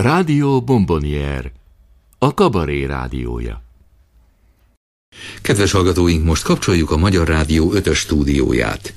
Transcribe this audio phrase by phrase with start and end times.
[0.00, 1.52] Rádió Bombonier,
[2.18, 3.62] a kabaré rádiója.
[5.42, 8.94] Kedves hallgatóink, most kapcsoljuk a Magyar Rádió 5 stúdióját.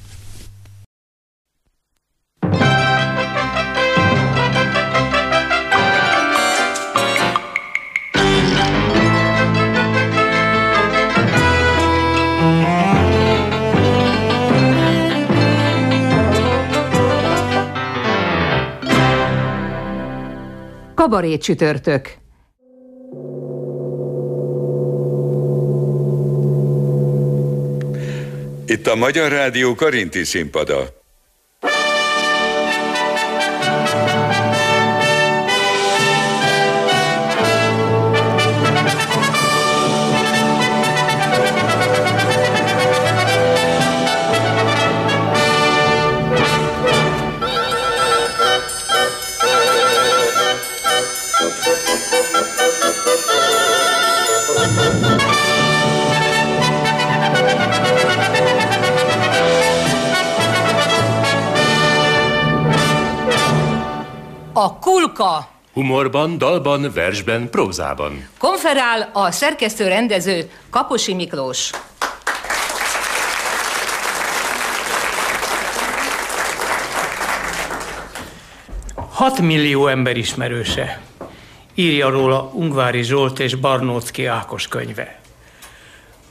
[21.04, 22.18] Kabaré csütörtök.
[28.66, 31.03] Itt a Magyar Rádió Karinti színpada.
[65.04, 68.28] A Kulka Humorban, dalban, versben, prózában.
[68.38, 71.70] konferál a szerkesztő-rendező Kaposi Miklós.
[79.10, 81.02] Hat millió ember ismerőse.
[81.74, 85.20] Írja róla Ungvári Zsolt és Barnócki Ákos könyve.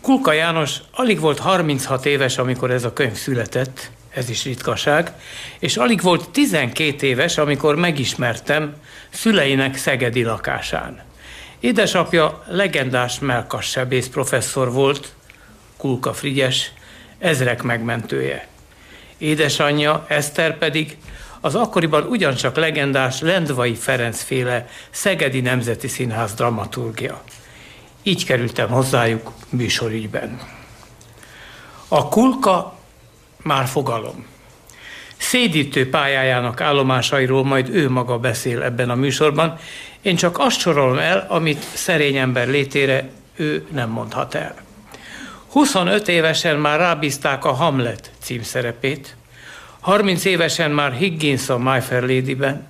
[0.00, 5.12] Kulka János alig volt 36 éves, amikor ez a könyv született, ez is ritkaság,
[5.58, 8.74] és alig volt 12 éves, amikor megismertem
[9.10, 11.02] szüleinek szegedi lakásán.
[11.60, 15.14] Édesapja legendás melkas sebész professzor volt,
[15.76, 16.72] Kulka Frigyes,
[17.18, 18.46] ezrek megmentője.
[19.18, 20.96] Édesanyja, Eszter pedig
[21.40, 27.22] az akkoriban ugyancsak legendás Lendvai Ferenc féle Szegedi Nemzeti Színház dramaturgia.
[28.02, 30.40] Így kerültem hozzájuk műsorügyben.
[31.88, 32.76] A kulka
[33.42, 34.24] már fogalom.
[35.16, 39.58] Szédítő pályájának állomásairól majd ő maga beszél ebben a műsorban.
[40.02, 44.54] Én csak azt sorolom el, amit szerény ember létére ő nem mondhat el.
[45.48, 49.16] 25 évesen már rábízták a Hamlet címszerepét,
[49.80, 52.68] 30 évesen már Higgins a My Fair Lady-ben,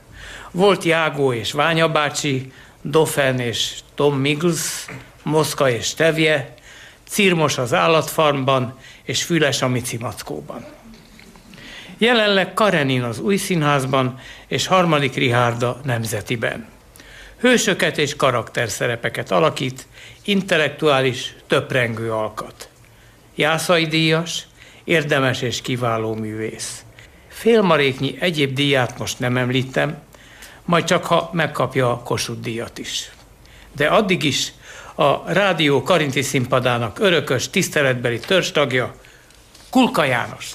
[0.50, 4.86] volt Jágó és Ványa bácsi, Doffen és Tom Miggles,
[5.22, 6.54] Moszka és Tevje,
[7.08, 10.64] Cirmos az állatfarmban, és Füles a Mici Mackóban.
[11.98, 16.68] Jelenleg Karenin az új színházban, és harmadik Rihárda nemzetiben.
[17.40, 19.86] Hősöket és karakterszerepeket alakít,
[20.24, 22.68] intellektuális, töprengő alkat.
[23.34, 24.46] Jászai díjas,
[24.84, 26.84] érdemes és kiváló művész.
[27.28, 30.02] Félmaréknyi egyéb díját most nem említem,
[30.64, 33.10] majd csak ha megkapja a Kossuth díjat is.
[33.76, 34.52] De addig is
[34.94, 38.94] a Rádió Karinti színpadának örökös, tiszteletbeli törzstagja,
[39.70, 40.50] Kulka János.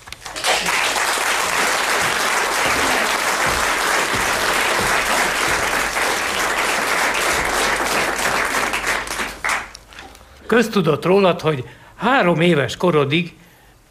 [10.47, 11.63] Köztudott rólad, hogy
[11.95, 13.33] három éves korodig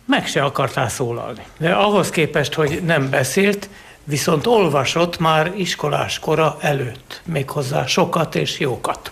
[0.05, 1.43] meg se akartál szólalni.
[1.59, 3.69] De ahhoz képest, hogy nem beszélt,
[4.05, 9.11] viszont olvasott már iskolás kora előtt, méghozzá sokat és jókat.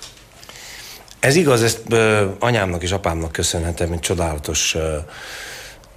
[1.25, 4.97] Ez igaz, ezt ö, anyámnak és apámnak köszönhetem, mint csodálatos ö,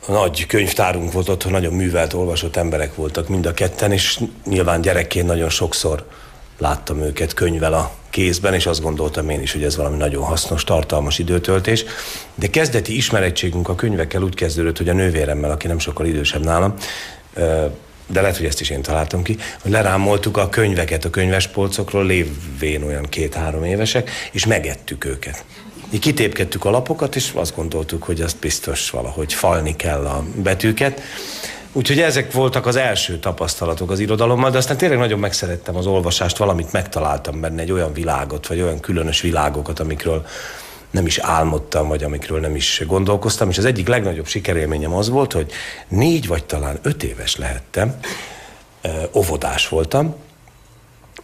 [0.07, 5.27] nagy könyvtárunk volt otthon, nagyon művelt, olvasott emberek voltak mind a ketten, és nyilván gyerekként
[5.27, 6.05] nagyon sokszor
[6.57, 10.63] láttam őket könyvvel a kézben, és azt gondoltam én is, hogy ez valami nagyon hasznos,
[10.63, 11.85] tartalmas időtöltés.
[12.35, 16.73] De kezdeti ismerettségünk a könyvekkel úgy kezdődött, hogy a nővéremmel, aki nem sokkal idősebb nálam,
[18.07, 22.83] de lehet, hogy ezt is én találtam ki, hogy lerámoltuk a könyveket a könyvespolcokról, lévén
[22.83, 25.45] olyan két-három évesek, és megettük őket.
[25.89, 31.01] Így kitépkedtük a lapokat, és azt gondoltuk, hogy azt biztos valahogy falni kell a betűket.
[31.71, 36.37] Úgyhogy ezek voltak az első tapasztalatok az irodalommal, de aztán tényleg nagyon megszerettem az olvasást,
[36.37, 40.25] valamit megtaláltam benne, egy olyan világot, vagy olyan különös világokat, amikről
[40.91, 45.31] nem is álmodtam, vagy amikről nem is gondolkoztam, és az egyik legnagyobb sikerélményem az volt,
[45.31, 45.51] hogy
[45.87, 47.99] négy vagy talán öt éves lehettem,
[49.13, 50.15] óvodás voltam,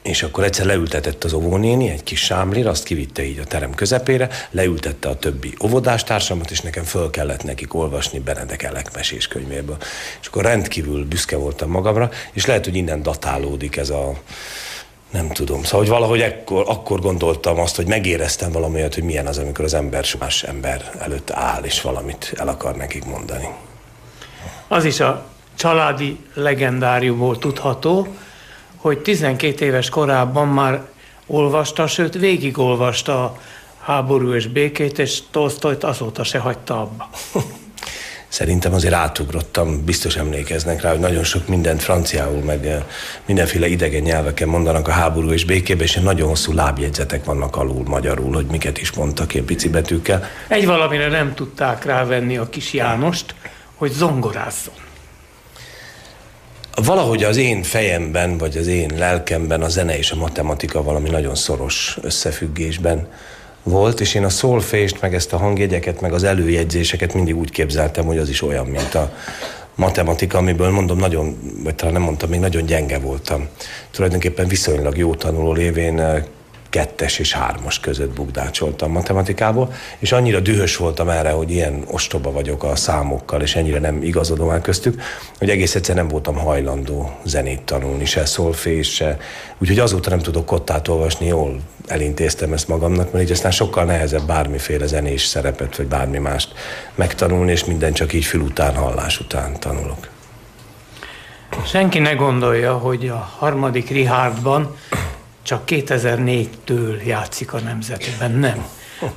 [0.03, 4.29] és akkor egyszer leültetett az óvónéni egy kis sámlira, azt kivitte így a terem közepére,
[4.51, 9.77] leültette a többi óvodástársamat, és nekem föl kellett nekik olvasni Benedek Elek mesés könyvéből.
[10.21, 14.13] És akkor rendkívül büszke voltam magamra, és lehet, hogy innen datálódik ez a
[15.13, 15.63] nem tudom.
[15.63, 19.65] Szóval, hogy valahogy ekkor, akkor gondoltam azt, hogy megéreztem valami olyat, hogy milyen az, amikor
[19.65, 23.47] az ember más ember előtt áll, és valamit el akar nekik mondani.
[24.67, 25.25] Az is a
[25.55, 28.07] családi legendáriumból tudható,
[28.75, 30.81] hogy 12 éves korában már
[31.27, 33.37] olvasta, sőt végigolvasta a
[33.79, 37.09] háború és békét, és Tolstoyt azóta se hagyta abba.
[38.33, 42.83] Szerintem azért átugrottam, biztos emlékeznek rá, hogy nagyon sok mindent franciául, meg eh,
[43.25, 48.33] mindenféle idegen nyelveken mondanak a háború és békében, és nagyon hosszú lábjegyzetek vannak alul magyarul,
[48.33, 50.29] hogy miket is mondtak ilyen pici betűkkel.
[50.47, 53.35] Egy valamire nem tudták rávenni a kis Jánost,
[53.75, 54.75] hogy zongorázzon.
[56.75, 61.35] Valahogy az én fejemben, vagy az én lelkemben a zene és a matematika valami nagyon
[61.35, 63.07] szoros összefüggésben
[63.63, 68.05] volt, és én a szolfést, meg ezt a hangjegyeket, meg az előjegyzéseket mindig úgy képzeltem,
[68.05, 69.13] hogy az is olyan, mint a
[69.75, 73.47] matematika, amiből mondom nagyon, vagy talán nem mondtam, még nagyon gyenge voltam.
[73.91, 76.23] Tulajdonképpen viszonylag jó tanuló lévén eh,
[76.73, 82.63] kettes és hármas között bukdácsoltam matematikából, és annyira dühös voltam erre, hogy ilyen ostoba vagyok
[82.63, 85.01] a számokkal, és ennyire nem igazodom el köztük,
[85.37, 89.17] hogy egész egyszer nem voltam hajlandó zenét tanulni, se szolfés, se.
[89.57, 94.27] Úgyhogy azóta nem tudok kottát olvasni, jól elintéztem ezt magamnak, mert így aztán sokkal nehezebb
[94.27, 96.53] bármiféle zenés szerepet, vagy bármi mást
[96.95, 100.07] megtanulni, és minden csak így fül után, hallás után tanulok.
[101.65, 104.75] Senki ne gondolja, hogy a harmadik Richardban
[105.43, 108.31] csak 2004-től játszik a nemzetben.
[108.31, 108.65] Nem.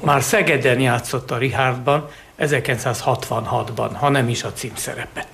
[0.00, 2.08] Már Szegeden játszott a Richardban,
[2.38, 5.28] 1966-ban, ha nem is a címszerepet.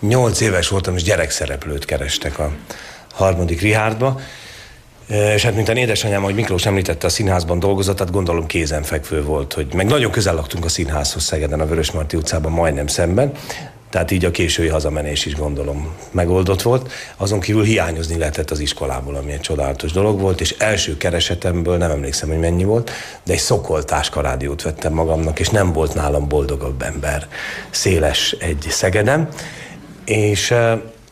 [0.00, 2.52] Nyolc éves voltam, és gyerekszereplőt kerestek a
[3.12, 4.20] harmadik Richardba.
[5.06, 9.52] És hát, mint a édesanyám, ahogy Miklós említette, a színházban dolgozott, tehát gondolom kézenfekvő volt,
[9.52, 13.32] hogy meg nagyon közel laktunk a színházhoz Szegeden, a Vörösmarty utcában, majdnem szemben,
[13.94, 16.92] tehát így a késői hazamenés is gondolom megoldott volt.
[17.16, 21.90] Azon kívül hiányozni lehetett az iskolából, ami egy csodálatos dolog volt, és első keresetemből nem
[21.90, 22.90] emlékszem, hogy mennyi volt,
[23.24, 27.28] de egy szokoltáska rádiót vettem magamnak, és nem volt nálam boldogabb ember
[27.70, 29.28] széles egy Szegedem.
[30.04, 30.54] És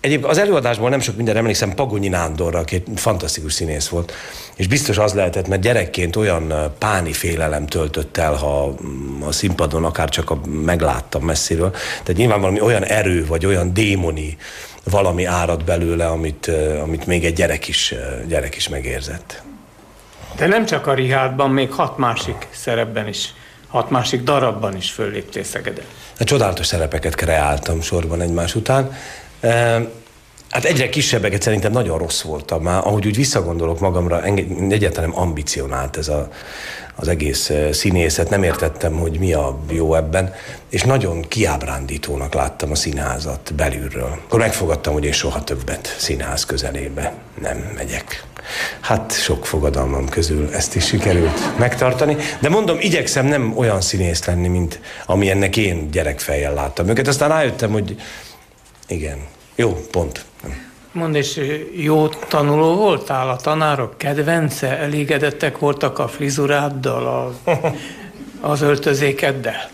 [0.02, 4.12] Egyébként az előadásból nem sok minden emlékszem Pagonyi Nándorra, aki egy fantasztikus színész volt,
[4.56, 9.84] és biztos az lehetett, mert gyerekként olyan páni félelem töltött el, ha mm, a színpadon
[9.84, 11.70] akár csak a, megláttam messziről.
[11.70, 14.37] Tehát nyilván valami olyan erő, vagy olyan démoni
[14.90, 16.50] valami árad belőle, amit,
[16.82, 17.94] amit még egy gyerek is,
[18.28, 19.43] gyerek is megérzett.
[20.37, 23.34] De nem csak a Rihádban, még hat másik szerepben is,
[23.69, 25.84] hat másik darabban is fölléptél Szegeden.
[26.19, 28.96] Hát csodálatos szerepeket kreáltam sorban egymás után.
[30.53, 32.87] Hát egyre kisebbeket szerintem nagyon rossz voltam már.
[32.87, 34.23] Ahogy úgy visszagondolok magamra,
[34.69, 36.29] egyáltalán nem ambicionált ez a,
[36.94, 38.31] az egész színészet.
[38.31, 40.35] Nem értettem, hogy mi a jó ebben.
[40.69, 44.19] És nagyon kiábrándítónak láttam a színházat belülről.
[44.25, 48.25] Akkor megfogadtam, hogy én soha többet színház közelébe nem megyek.
[48.81, 52.17] Hát sok fogadalmam közül ezt is sikerült megtartani.
[52.41, 57.09] De mondom, igyekszem nem olyan színész lenni, mint amilyennek én gyerekfejjel láttam őket.
[57.09, 57.97] Aztán rájöttem, hogy
[58.88, 59.19] igen.
[59.55, 60.25] Jó, pont.
[60.93, 61.40] Mond, és
[61.76, 63.29] jó tanuló voltál?
[63.29, 64.79] A tanárok kedvence?
[64.79, 67.52] Elégedettek voltak a frizuráddal, a,
[68.40, 69.70] az öltözékeddel?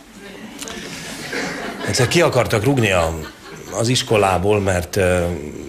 [1.87, 3.19] Egyszer ki akartak rugni a,
[3.79, 4.99] az iskolából, mert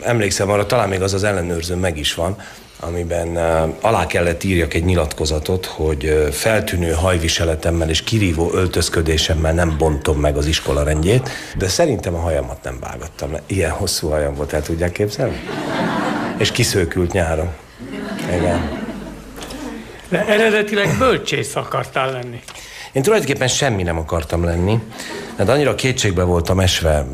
[0.01, 2.37] emlékszem arra, talán még az az ellenőrző meg is van,
[2.79, 9.75] amiben uh, alá kellett írjak egy nyilatkozatot, hogy uh, feltűnő hajviseletemmel és kirívó öltözködésemmel nem
[9.77, 13.41] bontom meg az iskola rendjét, de szerintem a hajamat nem vágattam le.
[13.45, 15.39] Ilyen hosszú hajam volt, el tudják képzelni?
[16.37, 17.49] És kiszőkült nyáron.
[18.37, 18.87] Igen.
[20.09, 22.41] De eredetileg bölcsész akartál lenni.
[22.91, 24.79] Én tulajdonképpen semmi nem akartam lenni,
[25.37, 27.05] de annyira kétségbe voltam esve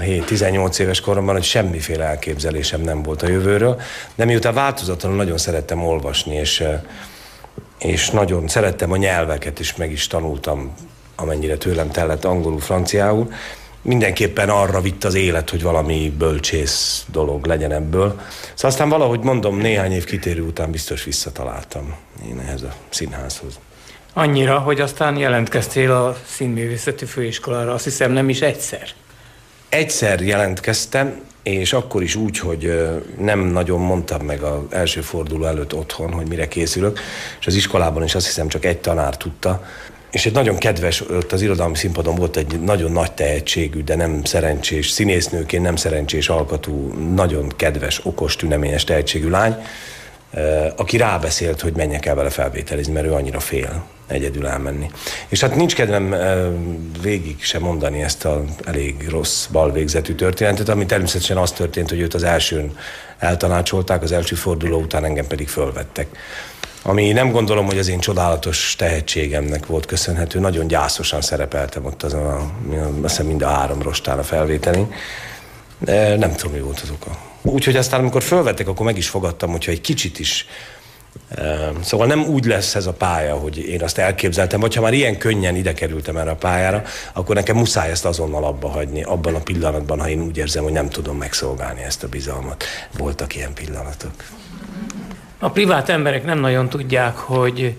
[0.00, 3.80] 17-18 éves koromban, hogy semmiféle elképzelésem nem volt a jövőről,
[4.14, 6.64] de miután változatlanul nagyon szerettem olvasni, és,
[7.78, 10.74] és nagyon szerettem a nyelveket, és meg is tanultam,
[11.16, 13.32] amennyire tőlem tellett angolul, franciául,
[13.82, 18.08] mindenképpen arra vitt az élet, hogy valami bölcsész dolog legyen ebből.
[18.54, 21.94] Szóval aztán valahogy mondom, néhány év kitérő után biztos visszataláltam
[22.28, 23.58] én ehhez a színházhoz.
[24.12, 28.88] Annyira, hogy aztán jelentkeztél a színművészeti főiskolára, azt hiszem nem is egyszer.
[29.74, 35.74] Egyszer jelentkeztem, és akkor is úgy, hogy nem nagyon mondtam meg az első forduló előtt
[35.74, 36.98] otthon, hogy mire készülök,
[37.40, 39.64] és az iskolában is azt hiszem csak egy tanár tudta,
[40.10, 44.24] és egy nagyon kedves, ott az irodalmi színpadon volt egy nagyon nagy tehetségű, de nem
[44.24, 49.56] szerencsés, színésznőként nem szerencsés alkatú, nagyon kedves, okos, tüneményes tehetségű lány,
[50.76, 54.90] aki rábeszélt, hogy menjek el vele felvételizni, mert ő annyira fél egyedül elmenni.
[55.28, 56.14] És hát nincs kedvem
[57.02, 62.14] végig sem mondani ezt a elég rossz balvégzetű történetet, ami természetesen az történt, hogy őt
[62.14, 62.76] az elsőn
[63.18, 66.06] eltanácsolták, az első forduló után engem pedig fölvettek.
[66.82, 70.38] Ami nem gondolom, hogy az én csodálatos tehetségemnek volt köszönhető.
[70.38, 72.50] Nagyon gyászosan szerepeltem ott azon a,
[73.02, 74.92] azt mind a három rostán a felvételén
[75.78, 77.18] De nem tudom, mi volt az oka.
[77.42, 80.46] Úgyhogy aztán, amikor fölvettek, akkor meg is fogadtam, hogyha egy kicsit is
[81.82, 85.18] Szóval nem úgy lesz ez a pálya, hogy én azt elképzeltem, vagy ha már ilyen
[85.18, 89.40] könnyen ide kerültem erre a pályára, akkor nekem muszáj ezt azonnal abba hagyni, abban a
[89.40, 92.64] pillanatban, ha én úgy érzem, hogy nem tudom megszolgálni ezt a bizalmat.
[92.98, 94.12] Voltak ilyen pillanatok.
[95.38, 97.76] A privát emberek nem nagyon tudják, hogy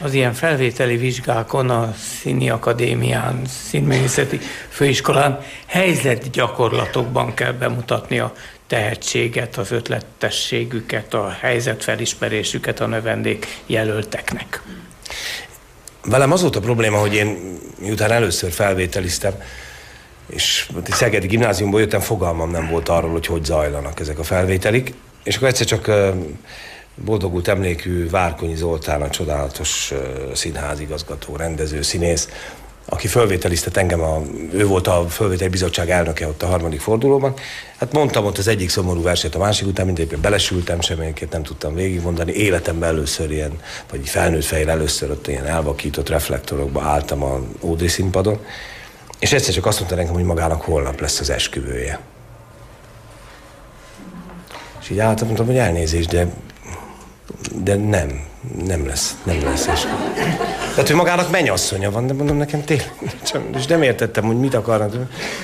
[0.00, 8.32] az ilyen felvételi vizsgákon, a Színi Akadémián, Színművészeti Főiskolán helyzetgyakorlatokban kell bemutatni a
[8.66, 14.62] tehetséget, az ötletességüket, a helyzetfelismerésüket a növendék jelölteknek.
[16.04, 19.34] Velem az volt a probléma, hogy én miután először felvételiztem,
[20.26, 24.94] és a Szegedi gimnáziumból jöttem, fogalmam nem volt arról, hogy hogy zajlanak ezek a felvételik,
[25.24, 25.90] és akkor egyszer csak
[27.04, 29.92] boldogult emlékű Várkonyi Zoltán, a csodálatos
[30.34, 32.28] színházigazgató, rendező, színész,
[32.88, 37.34] aki fölvételiztet engem, a, ő volt a fölvételi bizottság elnöke ott a harmadik fordulóban.
[37.76, 41.74] Hát mondtam ott az egyik szomorú verset a másik után, mindegy, belesültem, semmiként nem tudtam
[41.74, 42.32] végigmondani.
[42.32, 48.38] Életemben először ilyen, vagy felnőtt fejjel először ott ilyen elvakított reflektorokba álltam a Ódri színpadon,
[49.18, 52.00] és egyszer csak azt mondta nekem, hogy magának holnap lesz az esküvője.
[54.80, 56.28] És így álltam, mondtam, hogy elnézést, de
[57.62, 58.24] de nem,
[58.64, 59.88] nem lesz, nem lesz eskü.
[60.70, 62.92] Tehát, hogy magának mennyasszonya van, de mondom nekem tényleg,
[63.56, 64.94] és nem értettem, hogy mit akarnak.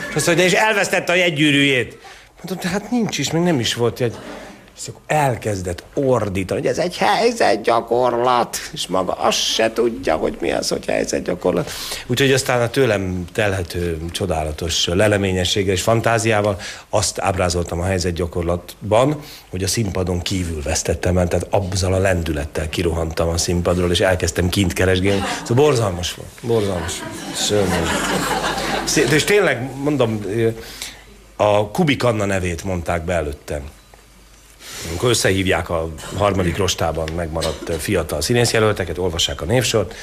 [0.08, 1.98] És azt mondja, és elvesztette a jegygyűrűjét.
[2.42, 4.16] Mondom, de hát nincs is, még nem is volt egy
[4.80, 10.52] és akkor elkezdett ordítani, hogy ez egy helyzetgyakorlat, és maga azt se tudja, hogy mi
[10.52, 11.70] az, hogy helyzetgyakorlat.
[12.06, 19.68] Úgyhogy aztán a tőlem telhető csodálatos leleményességgel és fantáziával azt ábrázoltam a helyzetgyakorlatban, hogy a
[19.68, 25.22] színpadon kívül vesztettem el, tehát azzal a lendülettel kirohantam a színpadról, és elkezdtem kint keresgélni.
[25.44, 26.92] Szóval borzalmas volt, borzalmas.
[27.34, 29.14] Szörnyű.
[29.14, 30.24] És tényleg, mondom,
[31.36, 33.62] a Kubik Anna nevét mondták be előttem
[34.90, 39.94] amikor összehívják a harmadik rostában megmaradt fiatal színészjelölteket, olvassák a névsort,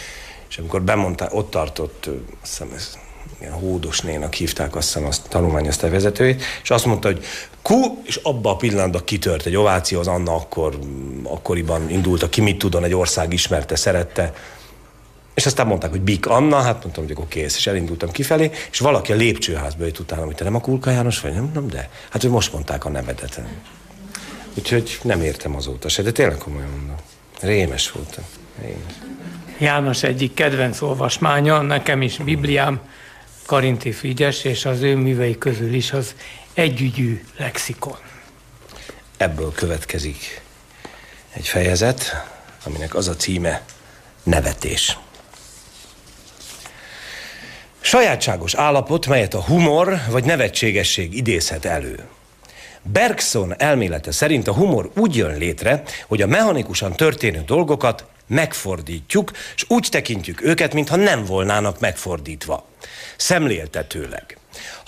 [0.49, 2.09] és amikor bemondták, ott tartott,
[2.41, 2.97] azt hiszem ez
[3.39, 7.25] ilyen hódosnénak hívták azt hiszem azt tanulmányozta vezetőjét, és azt mondta, hogy
[7.61, 10.79] ku, és abban a pillanatban kitört egy ováció, az Anna akkor,
[11.23, 14.33] akkoriban indult, ki mit tudon, egy ország ismerte, szerette,
[15.33, 18.79] és aztán mondták, hogy Bik Anna, hát mondtam, hogy akkor kész, és elindultam kifelé, és
[18.79, 21.89] valaki a lépcsőházba jött utána, hogy te nem a Kulka János vagy, nem, nem, de.
[22.09, 23.41] Hát, hogy most mondták a nevedet.
[24.59, 26.95] Úgyhogy nem értem azóta se, de tényleg komolyan mondom.
[27.41, 28.23] Rémes voltam.
[28.61, 28.93] Rémes.
[29.57, 32.81] János egyik kedvenc olvasmánya, nekem is Bibliám,
[33.45, 36.15] Karinti Figyes, és az ő művei közül is az
[36.53, 37.97] együgyű lexikon.
[39.17, 40.41] Ebből következik
[41.33, 42.25] egy fejezet,
[42.63, 43.61] aminek az a címe
[44.23, 44.97] nevetés.
[47.79, 52.07] Sajátságos állapot, melyet a humor vagy nevetségesség idézhet elő.
[52.83, 59.65] Bergson elmélete szerint a humor úgy jön létre, hogy a mechanikusan történő dolgokat megfordítjuk, és
[59.67, 62.67] úgy tekintjük őket, mintha nem volnának megfordítva.
[63.17, 64.37] Szemléltetőleg.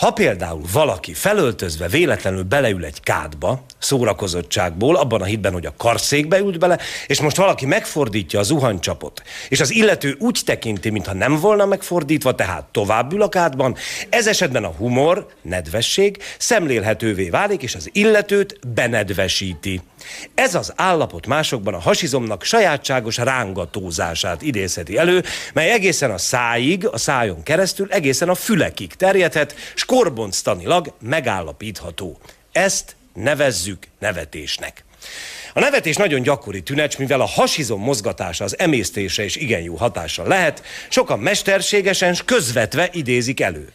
[0.01, 6.39] Ha például valaki felöltözve véletlenül beleül egy kádba, szórakozottságból, abban a hitben, hogy a karszékbe
[6.39, 11.39] ült bele, és most valaki megfordítja a zuhanycsapot, és az illető úgy tekinti, mintha nem
[11.39, 13.75] volna megfordítva, tehát tovább ül a kádban,
[14.09, 19.81] ez esetben a humor, nedvesség szemlélhetővé válik, és az illetőt benedvesíti.
[20.35, 26.97] Ez az állapot másokban a hasizomnak sajátságos rángatózását idézheti elő, mely egészen a szájig, a
[26.97, 32.17] szájon keresztül, egészen a fülekig terjedhet, s korbonctanilag megállapítható.
[32.51, 34.83] Ezt nevezzük nevetésnek.
[35.53, 40.27] A nevetés nagyon gyakori tünecs, mivel a hasizom mozgatása az emésztése is igen jó hatással
[40.27, 43.71] lehet, sokan mesterségesen és közvetve idézik elő.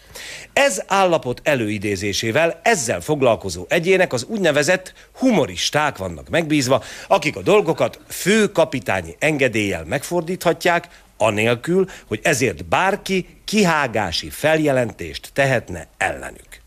[0.52, 8.52] Ez állapot előidézésével ezzel foglalkozó egyének az úgynevezett humoristák vannak megbízva, akik a dolgokat fő
[8.52, 16.61] kapitányi engedéllyel megfordíthatják, anélkül, hogy ezért bárki kihágási feljelentést tehetne ellenük.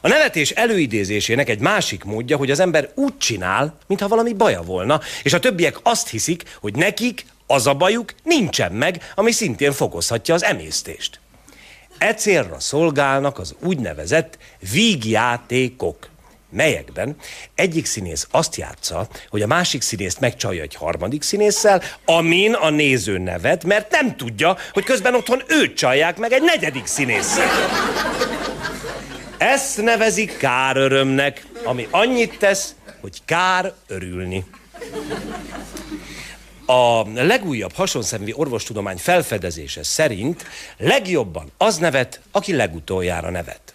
[0.00, 5.00] A nevetés előidézésének egy másik módja, hogy az ember úgy csinál, mintha valami baja volna,
[5.22, 10.34] és a többiek azt hiszik, hogy nekik az a bajuk nincsen meg, ami szintén fokozhatja
[10.34, 11.20] az emésztést.
[11.98, 14.38] E célra szolgálnak az úgynevezett
[14.72, 16.08] vígjátékok,
[16.50, 17.16] melyekben
[17.54, 23.18] egyik színész azt játsza, hogy a másik színészt megcsalja egy harmadik színésszel, amin a néző
[23.18, 27.48] nevet, mert nem tudja, hogy közben otthon őt csalják meg egy negyedik színésszel.
[29.38, 34.44] Ezt nevezik kárörömnek, ami annyit tesz, hogy kár örülni.
[36.66, 43.74] A legújabb hasonszemvi orvostudomány felfedezése szerint legjobban az nevet, aki legutoljára nevet.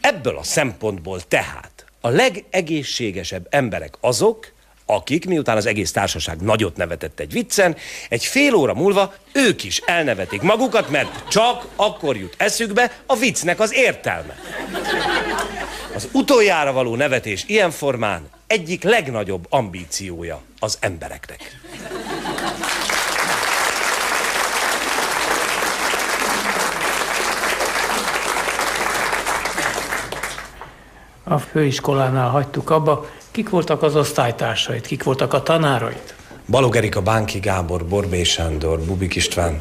[0.00, 1.75] Ebből a szempontból tehát
[2.06, 4.52] a legegészségesebb emberek azok,
[4.84, 7.76] akik, miután az egész társaság nagyot nevetett egy viccen,
[8.08, 13.60] egy fél óra múlva ők is elnevetik magukat, mert csak akkor jut eszükbe a viccnek
[13.60, 14.36] az értelme.
[15.94, 21.60] Az utoljára való nevetés ilyen formán egyik legnagyobb ambíciója az embereknek.
[31.28, 33.06] A főiskolánál hagytuk abba.
[33.30, 36.14] Kik voltak az osztálytársait, kik voltak a tanárait?
[36.50, 39.60] Balog Erika, Bánki Gábor, Borbé Sándor, Bubik István,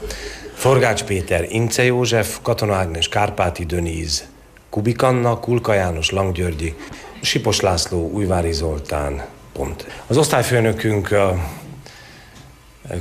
[0.53, 4.27] Forgács Péter, Ince József, Katona Ágnes, Kárpáti Döníz,
[4.69, 6.75] Kubik Anna, Kulka János, Langgyörgyi,
[7.21, 10.03] Sipos László, Újvári Zoltán, pont.
[10.07, 11.15] Az osztályfőnökünk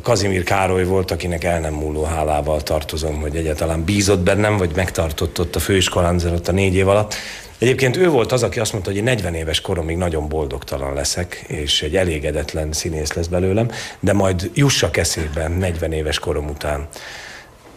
[0.02, 5.40] Kazimír Károly volt, akinek el nem múló hálával tartozom, hogy egyáltalán bízott bennem, vagy megtartott
[5.40, 7.14] ott a főiskolán ott a négy év alatt.
[7.58, 11.44] Egyébként ő volt az, aki azt mondta, hogy én 40 éves koromig nagyon boldogtalan leszek,
[11.46, 13.70] és egy elégedetlen színész lesz belőlem,
[14.00, 16.88] de majd jussak eszébe 40 éves korom után.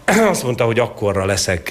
[0.31, 1.69] Azt mondta, hogy akkorra leszek,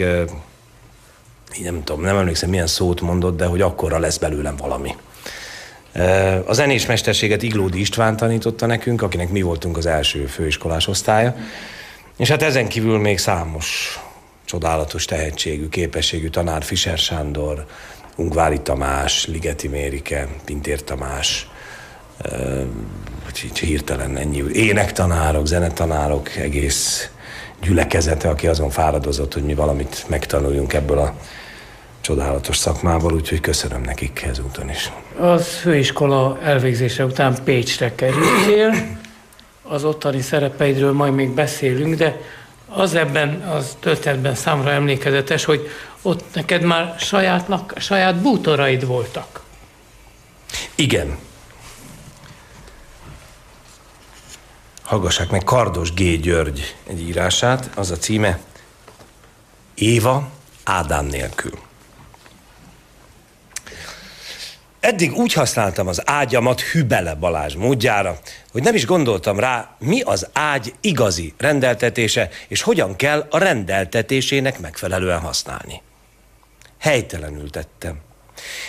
[1.62, 4.94] nem tudom, nem emlékszem milyen szót mondott, de hogy akkorra lesz belőlem valami.
[6.44, 11.36] A zenés mesterséget Iglódi István tanította nekünk, akinek mi voltunk az első főiskolás osztálya.
[12.16, 13.98] És hát ezen kívül még számos
[14.44, 17.66] csodálatos tehetségű, képességű tanár, Fischer Sándor,
[18.16, 21.48] Ungvári Tamás, Ligeti Mérike, Pintér Tamás,
[23.44, 27.10] így hirtelen ennyi énektanárok, zenetanárok, egész
[27.62, 31.14] gyülekezete, aki azon fáradozott, hogy mi valamit megtanuljunk ebből a
[32.00, 34.92] csodálatos szakmából, úgyhogy köszönöm nekik ezúton is.
[35.18, 38.74] Az főiskola elvégzése után Pécsre kerültél,
[39.62, 42.20] az ottani szerepeidről majd még beszélünk, de
[42.68, 45.68] az ebben az történetben számra emlékezetes, hogy
[46.06, 49.42] ott neked már saját, lak, saját bútoraid voltak.
[50.74, 51.18] Igen.
[54.82, 56.20] Hallgassák meg Kardos G.
[56.20, 58.38] György egy írását, az a címe
[59.74, 60.30] Éva
[60.64, 61.58] Ádám nélkül.
[64.80, 68.18] Eddig úgy használtam az ágyamat Hübele Balázs módjára,
[68.52, 74.60] hogy nem is gondoltam rá, mi az ágy igazi rendeltetése, és hogyan kell a rendeltetésének
[74.60, 75.82] megfelelően használni.
[76.86, 78.00] Helytelenül tettem.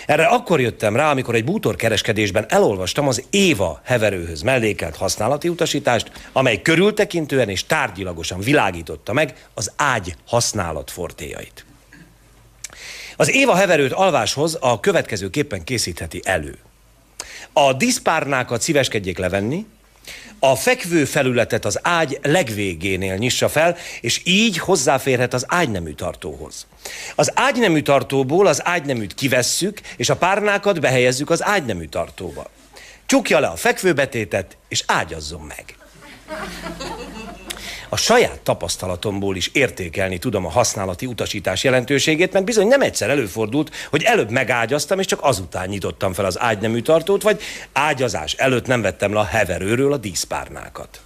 [0.06, 6.62] Erre akkor jöttem rá, amikor egy bútorkereskedésben elolvastam az Éva heverőhöz mellékelt használati utasítást, amely
[6.62, 11.64] körültekintően és tárgyilagosan világította meg az ágy használat fortéjait.
[13.16, 16.58] Az Éva heverőt alváshoz a következőképpen készítheti elő.
[17.52, 19.66] A diszpárnákat szíveskedjék levenni,
[20.38, 26.66] a fekvő felületet az ágy legvégénél nyissa fel, és így hozzáférhet az ágynemű tartóhoz.
[27.14, 32.50] Az ágynemű tartóból az ágyneműt kivesszük, és a párnákat behelyezzük az ágynemű tartóba.
[33.06, 35.76] Csukja le a fekvőbetétet, és ágyazzon meg.
[37.88, 43.74] A saját tapasztalatomból is értékelni tudom a használati utasítás jelentőségét, mert bizony nem egyszer előfordult,
[43.90, 48.82] hogy előbb megágyaztam, és csak azután nyitottam fel az ágynemű tartót, vagy ágyazás előtt nem
[48.82, 51.00] vettem le a heverőről a díszpárnákat.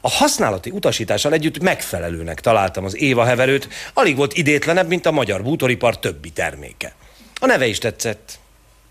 [0.00, 5.42] A használati utasítással együtt megfelelőnek találtam az Éva heverőt, alig volt idétlenebb, mint a magyar
[5.42, 6.94] bútoripar többi terméke.
[7.40, 8.38] A neve is tetszett.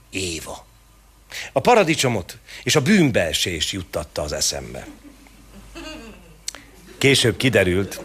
[0.09, 0.65] Éva.
[1.51, 4.87] A paradicsomot és a bűnbeesés juttatta az eszembe.
[6.97, 8.01] Később kiderült,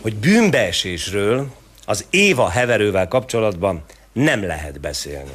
[0.00, 1.46] hogy bűnbeesésről
[1.86, 5.32] az Éva heverővel kapcsolatban nem lehet beszélni.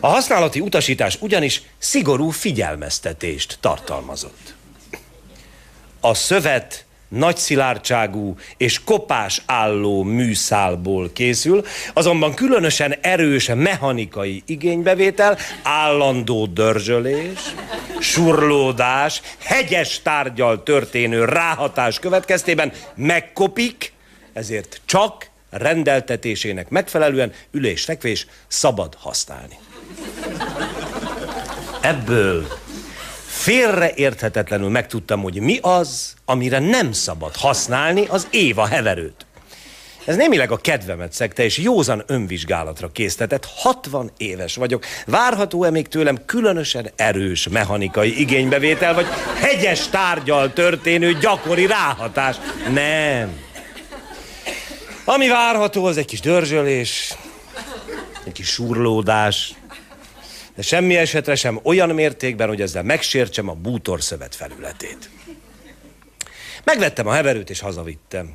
[0.00, 4.54] A használati utasítás ugyanis szigorú figyelmeztetést tartalmazott.
[6.00, 16.46] A szövet nagy szilárdságú és kopás álló műszálból készül, azonban különösen erős mechanikai igénybevétel, állandó
[16.46, 17.38] dörzsölés,
[17.98, 23.92] surlódás, hegyes tárgyal történő ráhatás következtében megkopik,
[24.32, 29.58] ezért csak rendeltetésének megfelelően ülés-fekvés szabad használni.
[31.80, 32.46] Ebből
[33.46, 39.26] félreérthetetlenül megtudtam, hogy mi az, amire nem szabad használni az Éva heverőt.
[40.04, 43.48] Ez némileg a kedvemet szegte, és józan önvizsgálatra késztetett.
[43.56, 44.84] 60 éves vagyok.
[45.06, 49.06] Várható-e még tőlem különösen erős mechanikai igénybevétel, vagy
[49.40, 52.36] hegyes tárgyal történő gyakori ráhatás?
[52.72, 53.38] Nem.
[55.04, 57.14] Ami várható, az egy kis dörzsölés,
[58.24, 59.54] egy kis surlódás,
[60.56, 65.10] de semmi esetre sem olyan mértékben, hogy ezzel megsértsem a bútorszövet felületét.
[66.64, 68.34] Megvettem a heverőt és hazavittem.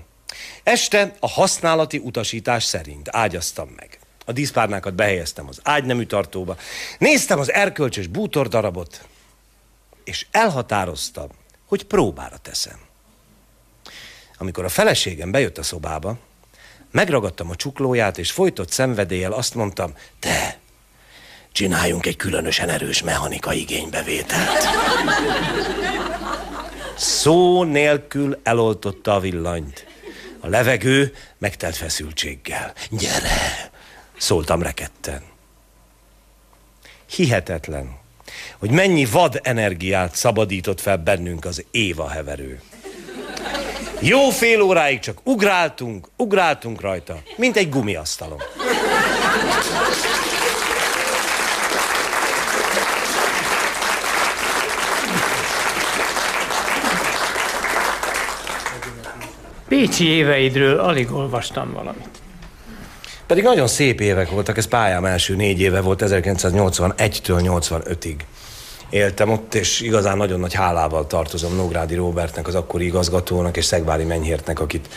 [0.64, 4.00] Este a használati utasítás szerint ágyaztam meg.
[4.26, 6.58] a díszpárnákat behelyeztem az ágynemű tartóba,
[6.98, 9.08] néztem az erkölcsös bútor darabot,
[10.04, 11.30] és elhatároztam,
[11.66, 12.80] hogy próbára teszem.
[14.38, 16.18] Amikor a feleségem bejött a szobába,
[16.92, 20.60] megragadtam a csuklóját, és folytott szenvedéllyel azt mondtam, te,
[21.52, 24.68] csináljunk egy különösen erős mechanika igénybevételt.
[26.98, 29.86] Szó nélkül eloltotta a villanyt.
[30.40, 32.74] A levegő megtelt feszültséggel.
[32.90, 33.72] Gyere!
[34.18, 35.22] Szóltam reketten.
[37.10, 38.00] Hihetetlen,
[38.58, 42.62] hogy mennyi vad energiát szabadított fel bennünk az Éva heverő.
[44.00, 48.42] Jó fél óráig csak ugráltunk, ugráltunk rajta, mint egy gumiasztalon.
[59.72, 62.10] Pécsi éveidről alig olvastam valamit.
[63.26, 68.16] Pedig nagyon szép évek voltak, ez pályám első négy éve volt 1981-től 85-ig.
[68.90, 74.04] Éltem ott, és igazán nagyon nagy hálával tartozom Nógrádi Robertnek, az akkori igazgatónak, és Szegvári
[74.04, 74.90] Menyhértnek, akit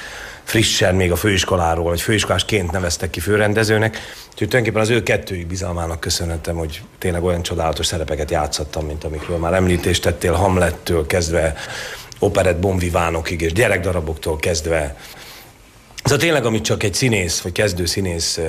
[0.45, 3.97] frissen még a főiskoláról, vagy főiskolásként neveztek ki főrendezőnek.
[4.33, 9.37] Úgyhogy tulajdonképpen az ő kettőjük bizalmának köszönhetem, hogy tényleg olyan csodálatos szerepeket játszottam, mint amikről
[9.37, 11.55] már említést tettél, Hamlettől kezdve
[12.19, 14.97] operett bonvivánokig, és gyerekdaraboktól kezdve
[16.03, 18.41] Szóval tényleg, amit csak egy színész, vagy kezdő színész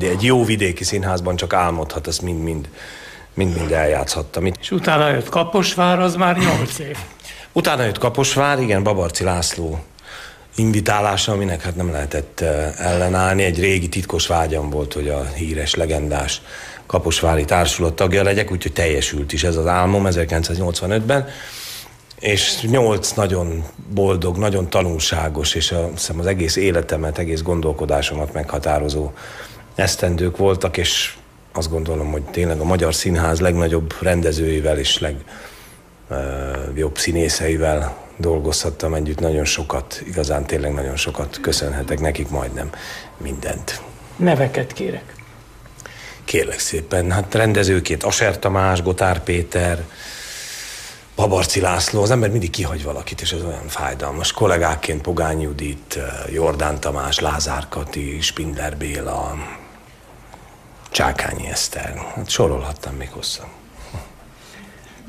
[0.00, 2.68] egy jó vidéki színházban csak álmodhat, azt mind-mind
[3.34, 4.46] mind-mind eljátszhattam.
[4.60, 6.96] És utána jött Kaposvár, az már nyolc év.
[7.52, 9.84] Utána jött Kaposvár, igen, Babarci László
[10.56, 12.40] invitálása, aminek hát nem lehetett
[12.78, 13.42] ellenállni.
[13.42, 16.40] Egy régi titkos vágyam volt, hogy a híres, legendás
[16.86, 21.28] Kaposvári Társulat tagja legyek, úgyhogy teljesült is ez az álmom 1985-ben
[22.24, 29.10] és nyolc nagyon boldog, nagyon tanulságos, és a, hiszem az egész életemet, egész gondolkodásomat meghatározó
[29.74, 31.16] esztendők voltak, és
[31.52, 34.98] azt gondolom, hogy tényleg a Magyar Színház legnagyobb rendezőivel és
[36.68, 42.70] legjobb színészeivel dolgozhattam együtt nagyon sokat, igazán tényleg nagyon sokat köszönhetek nekik majdnem
[43.16, 43.80] mindent.
[44.16, 45.14] Neveket kérek.
[46.24, 49.84] Kérlek szépen, hát rendezőként Aser Tamás, Gotár Péter,
[51.16, 54.32] Babarci László, az ember mindig kihagy valakit, és ez olyan fájdalmas.
[54.32, 55.98] Kollégákként Pogány Judit,
[56.32, 59.34] Jordán Tamás, Lázár Kati, Spindler Béla,
[60.90, 61.96] Csákányi Eszter.
[62.14, 63.46] Hát sorolhattam még hosszan.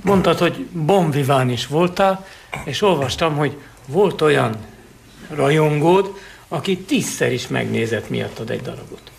[0.03, 2.25] Mondtad, hogy Bonviván is voltál,
[2.63, 4.57] és olvastam, hogy volt olyan
[5.29, 6.13] rajongód,
[6.47, 9.11] aki tízszer is megnézett miattad egy darabot.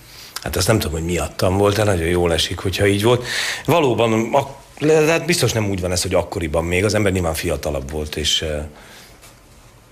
[0.43, 3.25] Hát azt nem tudom, hogy miattam volt, de nagyon jól esik, hogyha így volt.
[3.65, 4.37] Valóban,
[4.81, 8.45] hát biztos nem úgy van ez, hogy akkoriban még az ember nyilván fiatalabb volt, és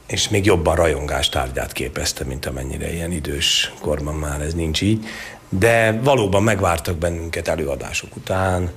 [0.07, 5.07] és még jobban rajongás tárgyát képezte, mint amennyire ilyen idős korban már ez nincs így
[5.59, 8.71] de valóban megvártak bennünket előadások után,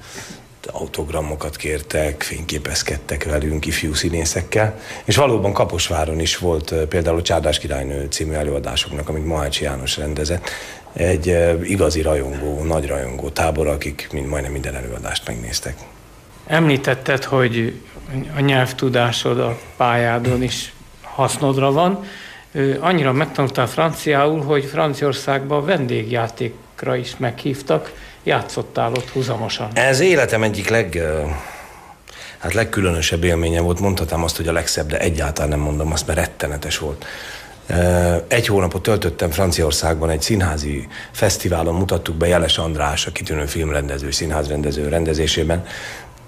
[0.71, 8.07] autogramokat kértek, fényképezkedtek velünk ifjú színészekkel, és valóban Kaposváron is volt például a Csárdás királynő
[8.09, 10.49] című előadásoknak, amit Mohácsi János rendezett,
[10.93, 15.77] egy igazi rajongó, nagy rajongó tábor, akik mind, majdnem minden előadást megnéztek.
[16.47, 17.81] Említetted, hogy
[18.35, 22.05] a nyelvtudásod a pályádon is hasznodra van.
[22.79, 29.69] Annyira megtanultál franciául, hogy Franciaországban vendégjátékra is meghívtak, játszottál ott húzamosan.
[29.73, 31.01] Ez életem egyik leg,
[32.37, 33.79] hát legkülönösebb élménye volt.
[33.79, 37.05] Mondhatám azt, hogy a legszebb, de egyáltalán nem mondom azt, mert rettenetes volt.
[38.27, 44.87] Egy hónapot töltöttem Franciaországban egy színházi fesztiválon, mutattuk be Jeles András, a kitűnő filmrendező, színházrendező
[44.87, 45.65] rendezésében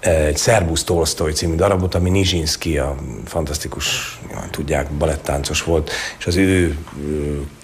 [0.00, 4.18] egy Szerbusz Tolstoy című darabot, ami Nizsinski, a fantasztikus,
[4.50, 6.76] tudják, balettáncos volt, és az ő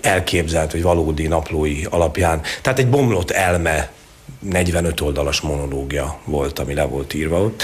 [0.00, 3.90] elképzelt, vagy valódi naplói alapján, tehát egy bomlott elme
[4.40, 7.62] 45 oldalas monológia volt, ami le volt írva ott,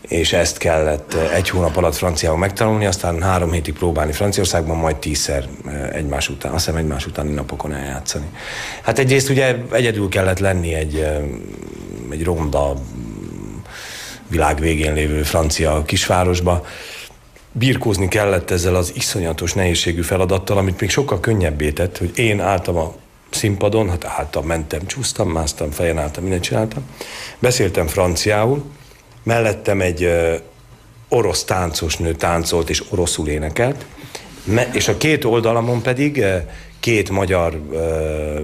[0.00, 5.48] és ezt kellett egy hónap alatt franciául megtanulni, aztán három hétig próbálni Franciaországban, majd tízszer
[5.92, 8.26] egymás után, azt hiszem egymás utáni napokon eljátszani.
[8.82, 11.06] Hát egyrészt ugye egyedül kellett lenni egy,
[12.10, 12.74] egy ronda
[14.30, 16.66] világ végén lévő francia kisvárosba.
[17.52, 22.76] Birkózni kellett ezzel az iszonyatos nehézségű feladattal, amit még sokkal könnyebbé tett, hogy én álltam
[22.76, 22.94] a
[23.30, 26.82] színpadon, hát álltam, mentem, csúsztam, másztam, fejen álltam, mindent csináltam.
[27.38, 28.64] Beszéltem franciául,
[29.22, 30.34] mellettem egy uh,
[31.08, 33.84] orosz táncos nő táncolt és oroszul énekelt,
[34.72, 36.24] és a két oldalamon pedig
[36.80, 37.80] két magyar uh,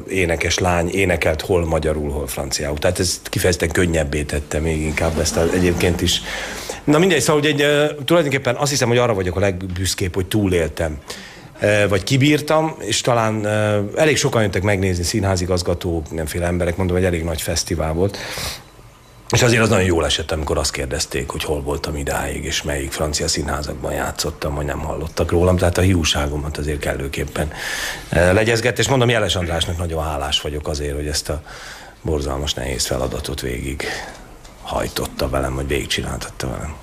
[0.09, 2.79] énekes lány énekelt hol magyarul, hol franciául.
[2.79, 6.20] Tehát ez kifejezetten könnyebbé tette még inkább ezt az egyébként is.
[6.85, 10.27] Na mindegy, szóval hogy egy, uh, tulajdonképpen azt hiszem, hogy arra vagyok a legbüszkébb, hogy
[10.27, 10.99] túléltem
[11.88, 13.46] vagy kibírtam, és talán
[13.96, 18.18] elég sokan jöttek megnézni színházigazgatók, nemféle emberek, mondom, hogy elég nagy fesztivál volt.
[19.31, 22.93] És azért az nagyon jól esett, amikor azt kérdezték, hogy hol voltam idáig, és melyik
[22.93, 25.57] francia színházakban játszottam, hogy nem hallottak rólam.
[25.57, 27.53] Tehát a hiúságomat azért kellőképpen
[28.11, 31.43] legyezgett, és mondom, Jeles Andrásnak nagyon hálás vagyok azért, hogy ezt a
[32.03, 33.85] borzalmas nehéz feladatot végig
[34.62, 36.75] hajtotta velem, vagy végigcsináltatta velem.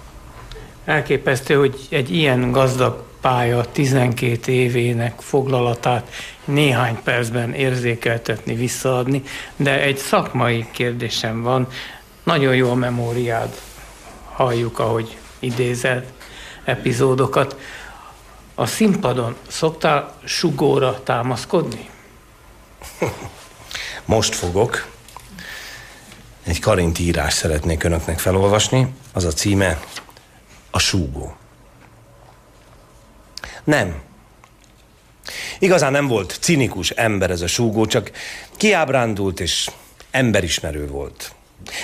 [0.86, 6.12] Elképesztő, hogy egy ilyen gazdag pálya 12 évének foglalatát
[6.46, 9.24] néhány percben érzékeltetni, visszaadni,
[9.56, 11.68] de egy szakmai kérdésem van.
[12.24, 13.62] Nagyon jó a memóriád,
[14.32, 16.06] halljuk, ahogy idézel
[16.64, 17.56] epizódokat.
[18.56, 21.90] A színpadon szoktál sugóra támaszkodni?
[24.06, 24.88] Most fogok.
[26.44, 28.94] Egy karinti írás szeretnék önöknek felolvasni.
[29.14, 29.80] Az a címe
[30.72, 31.36] A súgó.
[33.64, 34.02] Nem.
[35.60, 38.12] Igazán nem volt cinikus ember ez a súgó, csak
[38.58, 39.70] kiábrándult és
[40.12, 41.36] emberismerő volt.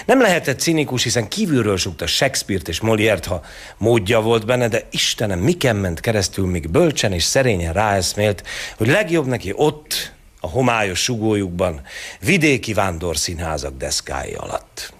[0.05, 3.43] Nem lehetett cinikus, hiszen kívülről súgta Shakespeare-t és Moliért, ha
[3.77, 8.43] módja volt benne, de Istenem, miken ment keresztül, még bölcsen és szerényen ráeszmélt,
[8.77, 11.81] hogy legjobb neki ott, a homályos sugójukban,
[12.19, 14.93] vidéki vándorszínházak deszkái alatt.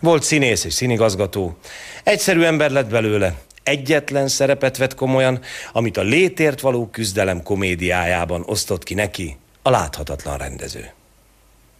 [0.00, 1.56] Volt színész és színigazgató,
[2.04, 5.40] egyszerű ember lett belőle, egyetlen szerepet vett komolyan,
[5.72, 10.90] amit a létért való küzdelem komédiájában osztott ki neki a láthatatlan rendező.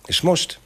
[0.07, 0.59] És most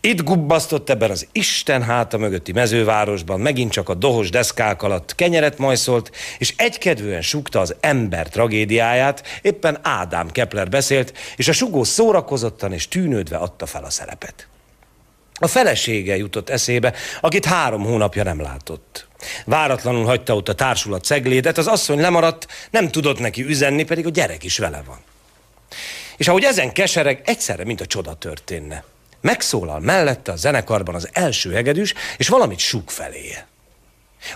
[0.00, 5.58] itt gubbasztott ebben az Isten háta mögötti mezővárosban, megint csak a dohos deszkák alatt kenyeret
[5.58, 12.72] majszolt, és egykedvűen sukta az ember tragédiáját, éppen Ádám Kepler beszélt, és a sugó szórakozottan
[12.72, 14.48] és tűnődve adta fel a szerepet.
[15.42, 19.08] A felesége jutott eszébe, akit három hónapja nem látott.
[19.44, 24.10] Váratlanul hagyta ott a társulat ceglédet, az asszony lemaradt, nem tudott neki üzenni, pedig a
[24.10, 24.98] gyerek is vele van.
[26.16, 28.84] És ahogy ezen kesereg, egyszerre, mint a csoda történne.
[29.20, 33.48] Megszólal mellette a zenekarban az első hegedűs, és valamit súg feléje.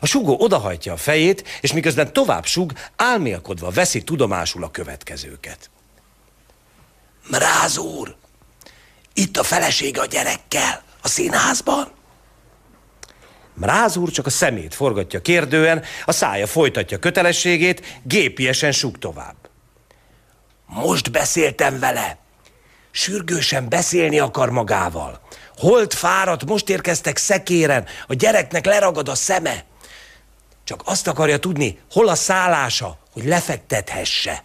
[0.00, 5.70] A sugó odahajtja a fejét, és miközben tovább sug, álmélkodva veszi tudomásul a következőket.
[7.30, 8.16] Mráz úr,
[9.12, 11.88] itt a felesége a gyerekkel, a színházban.
[13.54, 19.36] Mráz úr csak a szemét forgatja kérdően, a szája folytatja kötelességét, gépiesen sug tovább.
[20.66, 22.18] Most beszéltem vele,
[22.96, 25.20] Sürgősen beszélni akar magával.
[25.56, 29.64] Holt fáradt, most érkeztek szekéren, a gyereknek leragad a szeme.
[30.64, 34.42] Csak azt akarja tudni, hol a szállása, hogy lefektethesse.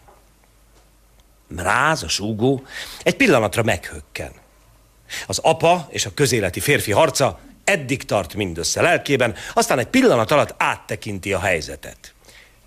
[1.47, 2.63] Mráz, a súgó,
[3.03, 4.31] egy pillanatra meghökken.
[5.27, 10.55] Az apa és a közéleti férfi harca eddig tart mindössze lelkében, aztán egy pillanat alatt
[10.57, 12.13] áttekinti a helyzetet.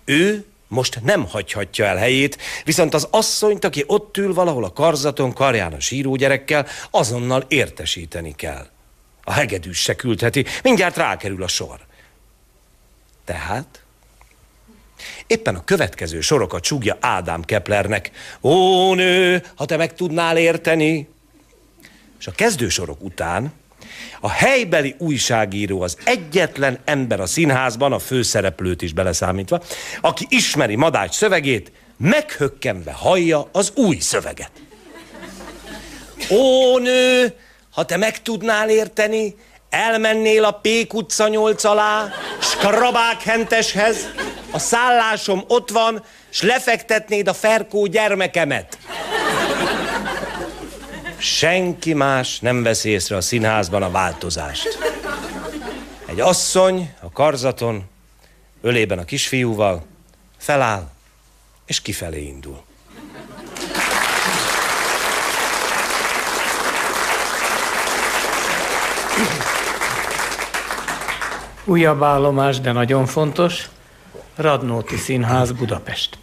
[0.05, 5.33] Ő most nem hagyhatja el helyét, viszont az asszonyt, aki ott ül valahol a karzaton
[5.33, 8.67] karján a sírógyerekkel, azonnal értesíteni kell.
[9.23, 11.79] A hegedűs se küldheti, mindjárt rákerül a sor.
[13.25, 13.83] Tehát
[15.27, 18.11] Éppen a következő sorokat csúgja Ádám Keplernek.
[18.41, 21.07] Ó, nő, ha te meg tudnál érteni!
[22.19, 23.53] És a kezdősorok után
[24.25, 29.61] a helybeli újságíró az egyetlen ember a színházban, a főszereplőt is beleszámítva,
[30.01, 34.51] aki ismeri Madács szövegét, meghökkenve hallja az új szöveget.
[36.29, 37.33] Ó, nő,
[37.71, 39.35] ha te meg tudnál érteni,
[39.69, 42.09] elmennél a Pék utca nyolc alá,
[42.41, 44.07] Skrabák henteshez,
[44.51, 48.77] a szállásom ott van, s lefektetnéd a Ferkó gyermekemet.
[51.23, 54.77] Senki más nem vesz észre a színházban a változást.
[56.05, 57.83] Egy asszony a karzaton,
[58.61, 59.85] ölében a kisfiúval,
[60.37, 60.89] feláll,
[61.65, 62.63] és kifelé indul.
[71.65, 73.69] Újabb állomás, de nagyon fontos.
[74.35, 76.17] Radnóti Színház Budapest.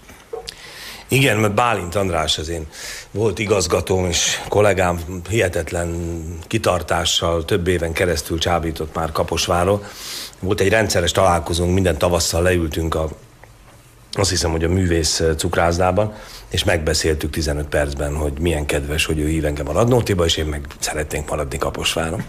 [1.12, 2.66] Igen, mert Bálint András az én
[3.10, 9.84] volt igazgatóm és kollégám hihetetlen kitartással több éven keresztül csábított már Kaposváról.
[10.40, 13.08] Volt egy rendszeres találkozónk, minden tavasszal leültünk a
[14.12, 16.14] azt hiszem, hogy a művész cukrászdában,
[16.48, 20.46] és megbeszéltük 15 percben, hogy milyen kedves, hogy ő hív engem a Radnótiba, és én
[20.46, 22.22] meg szeretnénk maradni Kaposváron.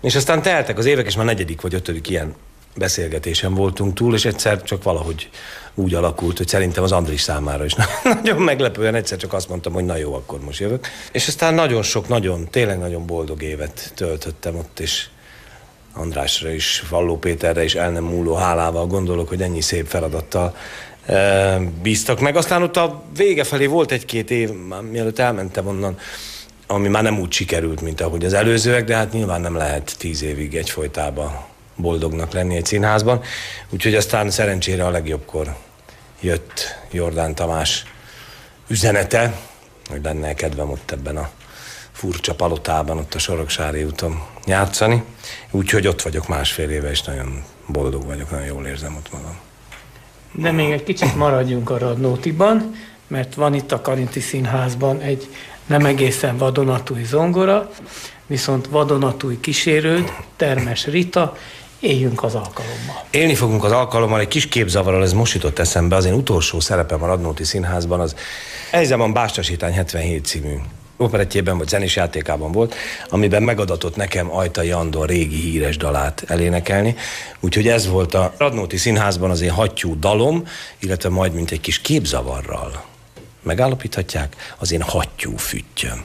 [0.00, 2.34] És aztán teltek az évek, és már negyedik vagy ötödik ilyen
[2.76, 5.30] beszélgetésen voltunk túl, és egyszer csak valahogy
[5.74, 7.74] úgy alakult, hogy szerintem az Andris számára is
[8.22, 10.86] nagyon meglepően egyszer csak azt mondtam, hogy na jó, akkor most jövök.
[11.12, 15.06] És aztán nagyon sok, nagyon, tényleg nagyon boldog évet töltöttem ott, és
[15.94, 20.56] Andrásra is, Valló Péterre is el nem múló hálával gondolok, hogy ennyi szép feladattal
[21.82, 22.36] bíztak meg.
[22.36, 24.50] Aztán ott a vége felé volt egy-két év,
[24.90, 25.98] mielőtt elmentem onnan,
[26.66, 30.22] ami már nem úgy sikerült, mint ahogy az előzőek, de hát nyilván nem lehet tíz
[30.22, 31.49] évig egyfolytában
[31.80, 33.22] boldognak lenni egy színházban.
[33.70, 35.56] Úgyhogy aztán szerencsére a legjobbkor
[36.20, 37.84] jött Jordán Tamás
[38.68, 39.34] üzenete,
[39.90, 41.30] hogy lenne kedvem ott ebben a
[41.92, 45.02] furcsa palotában, ott a Soroksári úton játszani.
[45.50, 49.38] Úgyhogy ott vagyok másfél éve, és nagyon boldog vagyok, nagyon jól érzem ott magam.
[50.32, 52.74] De még egy kicsit maradjunk a Radnótiban,
[53.06, 55.28] mert van itt a Karinti Színházban egy
[55.66, 57.70] nem egészen vadonatúj zongora,
[58.26, 61.36] viszont vadonatúj kísérőd, Termes Rita,
[61.80, 63.04] éljünk az alkalommal.
[63.10, 67.02] Élni fogunk az alkalommal, egy kis képzavarral, ez most jutott eszembe, az én utolsó szerepem
[67.02, 68.14] a Radnóti Színházban, az
[68.70, 70.54] Egyzában Bástasítány 77 című
[70.96, 72.74] operettjében vagy zenés játékában volt,
[73.08, 76.94] amiben megadatott nekem Ajta Andor régi híres dalát elénekelni.
[77.40, 80.46] Úgyhogy ez volt a Radnóti Színházban az én hattyú dalom,
[80.78, 82.84] illetve majd mint egy kis képzavarral.
[83.42, 86.04] Megállapíthatják az én hattyú füttyöm.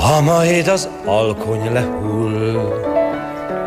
[0.00, 2.56] Ha majd az alkony lehull,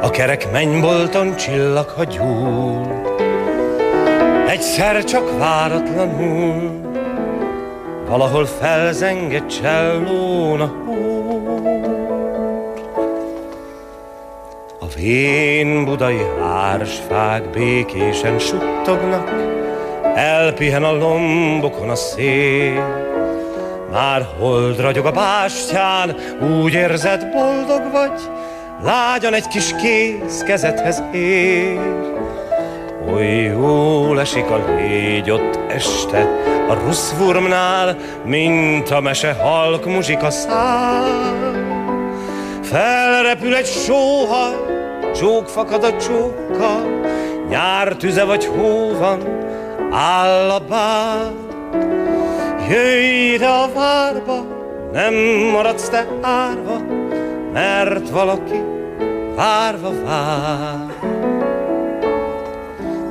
[0.02, 2.88] a kerek mennybolton csillag, ha gyúl,
[4.48, 6.82] Egyszer csak váratlanul
[8.08, 10.74] Valahol felzengett csellón a
[14.80, 19.30] A vén budai hársfák békésen suttognak
[20.16, 23.09] Elpihen a lombokon a szél
[23.92, 26.16] Már hold ragyog a bástyán
[26.62, 28.22] Úgy érzed boldog vagy
[28.84, 31.80] Lágyan egy kis kéz kezedhez ér
[33.14, 36.28] Oly jól esik a légy ott este
[36.70, 41.58] a ruszvurmnál, mint a mese halk muzsika szál.
[42.64, 44.50] Felrepül egy sóha,
[45.16, 47.02] csók fakad a csókkal,
[47.50, 49.20] nyár tüze vagy hó van,
[49.92, 51.32] áll a bár.
[52.70, 54.46] Jöjj a várba,
[54.92, 55.14] nem
[55.52, 56.78] maradsz te árva,
[57.54, 58.62] mert valaki
[59.36, 60.94] várva vár.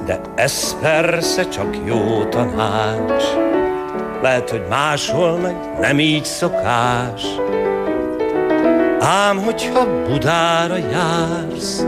[0.06, 3.24] De ez persze csak jó tanács.
[4.22, 7.22] Lehet, hogy máshol meg nem így szokás.
[9.00, 11.84] Ám hogyha Budára jársz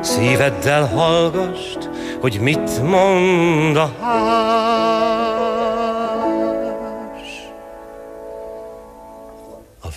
[0.00, 5.23] Szíveddel hallgast, hogy mit mond a hárs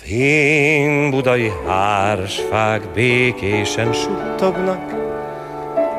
[0.08, 4.94] A vén budai hársfák békésen suttognak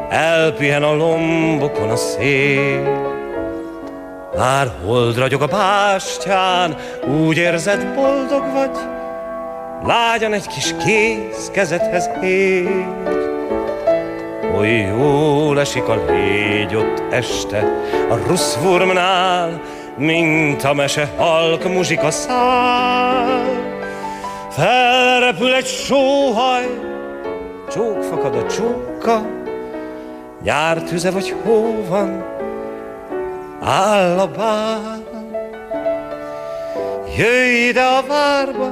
[0.10, 3.14] Elpihen a lombokon a szél.
[4.38, 6.76] Már hold ragyog a bástyán
[7.22, 8.78] Úgy érzed boldog vagy
[9.84, 12.86] Lágyan egy kis kéz kezedhez ér.
[14.58, 17.60] Oly jól esik a légy ott este
[18.10, 19.62] A ruszvurmnál
[19.98, 23.59] Mint a mese halk muzsika száll
[24.50, 26.68] Felrepül egy sóhaj
[27.72, 29.38] Csók fakad a csóka
[30.44, 32.24] Nyár tüze vagy hó van,
[33.62, 35.08] áll a bár.
[37.18, 38.70] Jöjj ide a várba,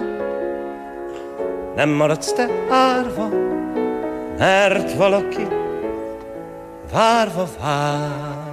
[1.76, 3.30] nem maradsz te árva,
[4.38, 5.48] mert valaki
[6.92, 8.47] várva vár.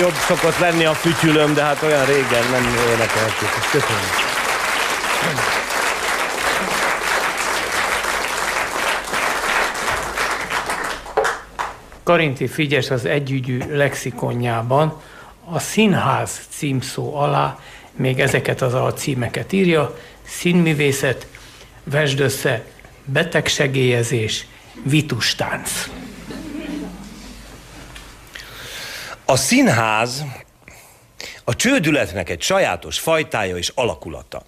[0.00, 3.48] Jobb szokott lenni a fütyülöm, de hát olyan régen nem énekeltük.
[3.70, 4.30] Köszönöm.
[12.02, 15.00] Karinti Figyes az együgyű lexikonjában
[15.44, 17.58] a színház címszó alá
[17.96, 21.26] még ezeket az alcímeket írja, színművészet,
[21.84, 22.64] vesd össze,
[23.04, 24.46] betegsegélyezés,
[24.82, 25.88] vitustánc.
[29.32, 30.24] A színház
[31.44, 34.42] a csődületnek egy sajátos fajtája és alakulata.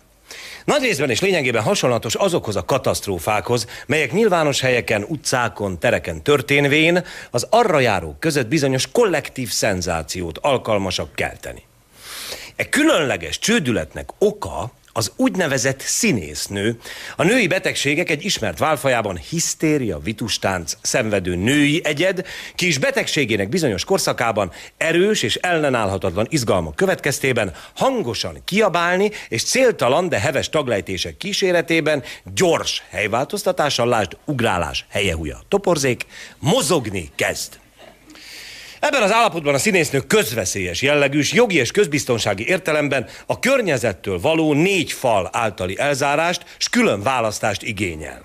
[0.64, 7.47] Nagy részben és lényegében hasonlatos azokhoz a katasztrófákhoz, melyek nyilvános helyeken, utcákon, tereken történvén az
[7.51, 11.62] arra járók között bizonyos kollektív szenzációt alkalmasak kelteni.
[12.57, 16.79] E különleges csődületnek oka az úgynevezett színésznő,
[17.17, 23.85] a női betegségek egy ismert válfajában hisztéria, vitustánc szenvedő női egyed, ki is betegségének bizonyos
[23.85, 32.03] korszakában erős és ellenállhatatlan izgalmak következtében hangosan kiabálni és céltalan, de heves taglejtések kíséretében
[32.35, 36.07] gyors helyváltoztatással, lásd ugrálás, helyehúja, toporzék,
[36.39, 37.64] mozogni kezd.
[38.87, 44.93] Ebben az állapotban a színésznő közveszélyes jellegűs, jogi és közbiztonsági értelemben a környezettől való négy
[44.93, 48.22] fal általi elzárást és külön választást igényel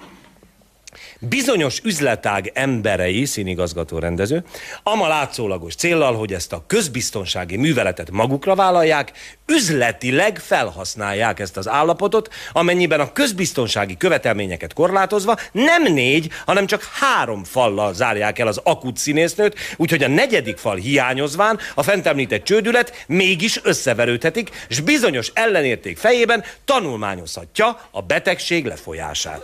[1.19, 4.43] bizonyos üzletág emberei, színigazgató rendező,
[4.83, 9.11] ama látszólagos céllal, hogy ezt a közbiztonsági műveletet magukra vállalják,
[9.47, 17.43] üzletileg felhasználják ezt az állapotot, amennyiben a közbiztonsági követelményeket korlátozva nem négy, hanem csak három
[17.43, 23.05] fallal zárják el az akut színésznőt, úgyhogy a negyedik fal hiányozván a fent említett csődület
[23.07, 29.41] mégis összeverődhetik, és bizonyos ellenérték fejében tanulmányozhatja a betegség lefolyását.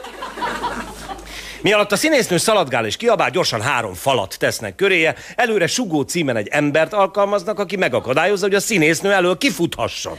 [1.66, 6.36] Mi alatt a színésznő szaladgál és kiabál, gyorsan három falat tesznek köréje, előre sugó címen
[6.36, 10.18] egy embert alkalmaznak, aki megakadályozza, hogy a színésznő elől kifuthasson.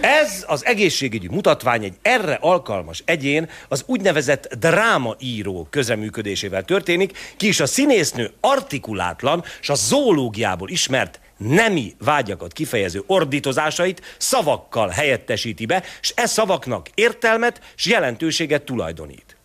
[0.00, 7.60] Ez az egészségügyi mutatvány egy erre alkalmas egyén az úgynevezett drámaíró közeműködésével történik, ki is
[7.60, 16.12] a színésznő artikulátlan és a zoológiából ismert nemi vágyakat kifejező ordítozásait szavakkal helyettesíti be, és
[16.16, 19.35] e szavaknak értelmet és jelentőséget tulajdonít.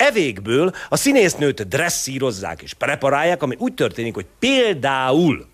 [0.00, 5.48] Evékből a színésznőt dresszírozzák és preparálják, ami úgy történik, hogy például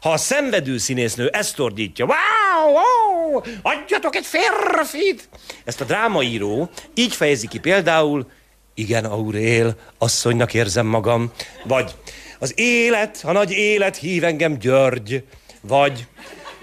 [0.00, 5.28] ha a szenvedő színésznő ezt ordítja, wow, wow, adjatok egy férfit!
[5.64, 8.30] Ezt a drámaíró így fejezi ki például,
[8.74, 11.32] igen, Aurél, asszonynak érzem magam,
[11.64, 11.94] vagy
[12.38, 15.24] az élet, a nagy élet hív engem György,
[15.60, 16.06] vagy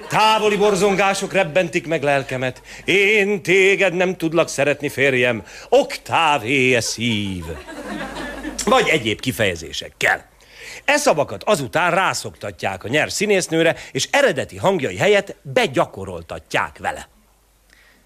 [0.10, 2.62] Távoli borzongások rebbentik meg lelkemet.
[2.86, 5.44] Én téged nem tudlak szeretni, férjem.
[5.70, 7.44] Oktávé szív.
[8.66, 10.26] Vagy egyéb kifejezésekkel.
[10.86, 17.08] E szavakat azután rászoktatják a nyer színésznőre, és eredeti hangjai helyett begyakoroltatják vele.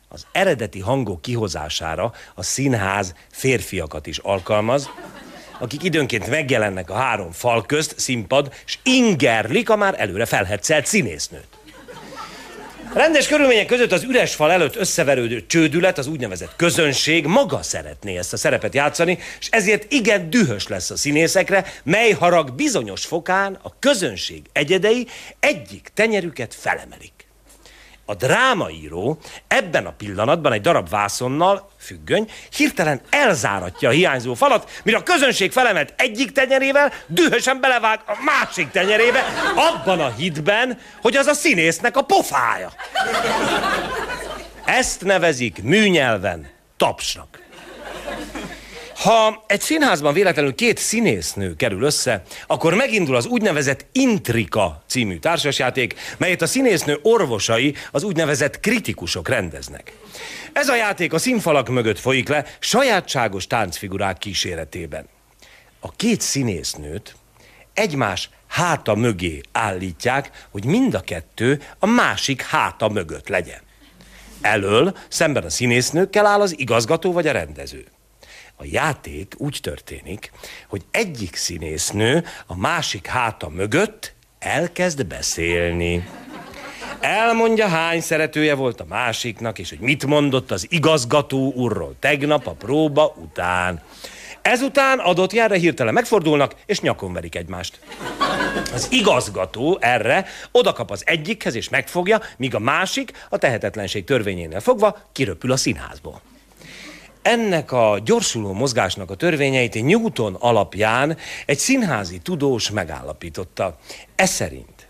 [0.08, 4.90] Az eredeti hangok kihozására a színház férfiakat is alkalmaz,
[5.60, 11.59] akik időnként megjelennek a három fal közt, színpad, és ingerlik a már előre felhetszelt színésznőt.
[12.94, 18.34] Rendes körülmények között az üres fal előtt összeverődő csődület, az úgynevezett közönség maga szeretné ezt
[18.34, 23.80] a szerepet játszani, és ezért igen dühös lesz a színészekre, mely harag bizonyos fokán a
[23.80, 25.08] közönség egyedei
[25.40, 27.19] egyik tenyerüket felemelik
[28.10, 34.98] a drámaíró ebben a pillanatban egy darab vászonnal, függöny, hirtelen elzáratja a hiányzó falat, mire
[34.98, 39.24] a közönség felemelt egyik tenyerével, dühösen belevág a másik tenyerébe,
[39.56, 42.72] abban a hitben, hogy az a színésznek a pofája.
[44.66, 47.49] Ezt nevezik műnyelven tapsnak.
[49.00, 55.96] Ha egy színházban véletlenül két színésznő kerül össze, akkor megindul az úgynevezett Intrika című társasjáték,
[56.18, 59.94] melyet a színésznő orvosai, az úgynevezett kritikusok rendeznek.
[60.54, 65.08] Ez a játék a színfalak mögött folyik le, sajátságos táncfigurák kíséretében.
[65.80, 67.16] A két színésznőt
[67.74, 73.62] egymás háta mögé állítják, hogy mind a kettő a másik háta mögött legyen.
[74.42, 77.86] Elől szemben a színésznőkkel áll az igazgató vagy a rendező.
[78.62, 80.32] A játék úgy történik,
[80.68, 86.08] hogy egyik színésznő a másik háta mögött elkezd beszélni.
[87.00, 92.52] Elmondja, hány szeretője volt a másiknak, és hogy mit mondott az igazgató úrról tegnap a
[92.52, 93.82] próba után.
[94.42, 97.80] Ezután adott járra hirtelen megfordulnak, és nyakon verik egymást.
[98.74, 104.98] Az igazgató erre odakap az egyikhez, és megfogja, míg a másik a tehetetlenség törvényénél fogva
[105.12, 106.22] kiröpül a színházból.
[107.22, 113.78] Ennek a gyorsuló mozgásnak a törvényeit Newton alapján egy színházi tudós megállapította.
[114.16, 114.88] Ez szerint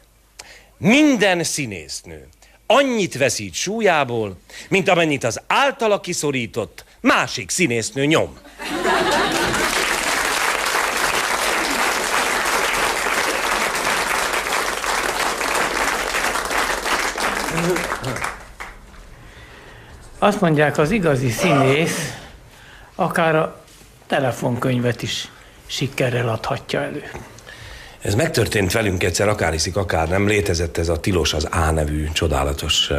[0.78, 2.28] minden színésznő
[2.72, 4.38] annyit veszít súlyából,
[4.70, 8.38] mint amennyit az általa kiszorított másik színésznő nyom.
[20.20, 22.14] Azt mondják, az igazi színész
[22.96, 23.62] akár a
[24.08, 25.28] telefonkönyvet is
[25.66, 27.04] sikerrel adhatja elő.
[28.02, 30.28] Ez megtörtént velünk egyszer, akár hiszik, akár nem.
[30.28, 32.92] Létezett ez a Tilos az A nevű csodálatos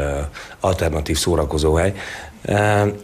[0.61, 1.95] alternatív szórakozóhely.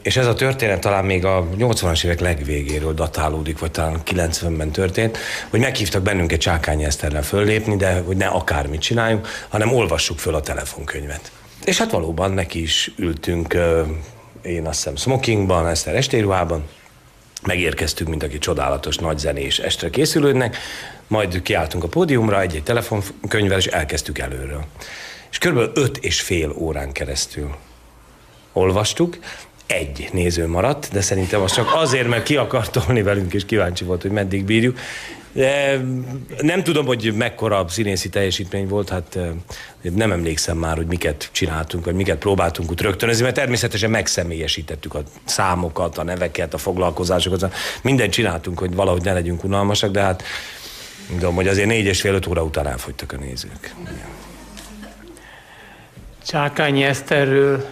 [0.03, 5.19] És ez a történet talán még a 80-as évek legvégéről datálódik, vagy talán 90-ben történt,
[5.51, 10.41] hogy meghívtak bennünket Csákány Eszterrel föllépni, de hogy ne akármit csináljunk, hanem olvassuk föl a
[10.41, 11.31] telefonkönyvet.
[11.67, 13.57] És hát valóban neki is ültünk,
[14.43, 16.69] én azt hiszem smokingban, Eszter estéruhában,
[17.43, 20.57] megérkeztünk, mint aki csodálatos nagy zenés estre készülődnek,
[21.07, 24.65] majd kiálltunk a pódiumra egy-egy telefonkönyvvel, és elkezdtük előről.
[25.31, 27.55] És körülbelül öt és fél órán keresztül
[28.53, 29.19] olvastuk,
[29.67, 33.85] egy néző maradt, de szerintem az csak azért, mert ki akart tolni velünk, és kíváncsi
[33.85, 34.79] volt, hogy meddig bírjuk.
[35.37, 35.81] De
[36.41, 39.19] nem tudom, hogy mekkora színészi teljesítmény volt, hát
[39.81, 45.03] nem emlékszem már, hogy miket csináltunk, vagy miket próbáltunk ott rögtönözni, mert természetesen megszemélyesítettük a
[45.25, 50.23] számokat, a neveket, a foglalkozásokat, mindent csináltunk, hogy valahogy ne legyünk unalmasak, de hát
[51.09, 53.75] tudom, hogy azért négy és fél öt óra után elfogytak a nézők.
[56.27, 57.67] Csákányi Eszterről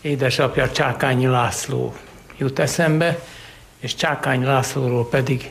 [0.00, 1.94] édesapja Csákányi László
[2.38, 3.18] jut eszembe,
[3.80, 5.50] és Csákányi Lászlóról pedig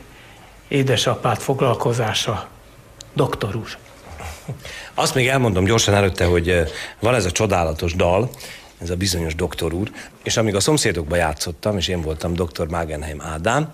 [0.68, 2.48] édesapát foglalkozása,
[3.14, 3.76] doktor úr.
[4.94, 6.66] Azt még elmondom gyorsan előtte, hogy eh,
[7.00, 8.30] van ez a csodálatos dal,
[8.78, 9.90] ez a bizonyos doktor úr,
[10.22, 13.72] és amíg a szomszédokba játszottam, és én voltam doktor Magenheim Ádám,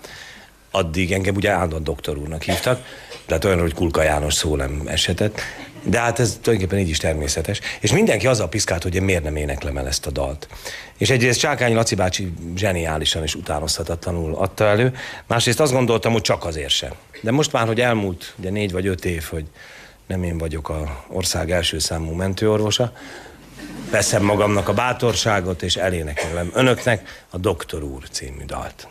[0.71, 2.85] addig engem ugye állandóan doktor úrnak hívtak,
[3.25, 5.41] tehát olyan, hogy Kulka János szó nem eshetett,
[5.83, 7.59] de hát ez tulajdonképpen így is természetes.
[7.79, 10.47] És mindenki azzal piszkált, hogy én miért nem éneklem el ezt a dalt.
[10.97, 14.93] És egyrészt Csákány Laci bácsi zseniálisan és utánozhatatlanul adta elő,
[15.27, 16.91] másrészt azt gondoltam, hogy csak azért sem.
[17.21, 19.45] De most már, hogy elmúlt ugye négy vagy öt év, hogy
[20.07, 22.93] nem én vagyok a ország első számú mentőorvosa,
[23.91, 28.87] veszem magamnak a bátorságot, és elénekelem önöknek a Doktor úr című dalt.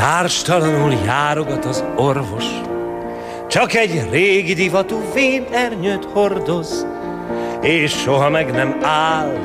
[0.00, 2.44] Társtalanul járogat az orvos,
[3.48, 5.44] csak egy régi divatú vén
[6.12, 6.86] hordoz,
[7.60, 9.38] és soha meg nem áll,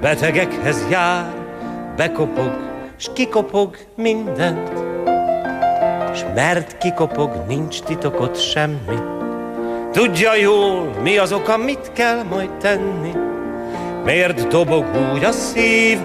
[0.00, 1.34] betegekhez jár,
[1.96, 2.52] bekopog,
[2.96, 4.72] s kikopog mindent,
[6.14, 8.98] s mert kikopog, nincs titokot semmi.
[9.92, 13.12] Tudja jól, mi az oka, mit kell majd tenni,
[14.04, 14.84] miért dobog
[15.14, 15.98] úgy a szív,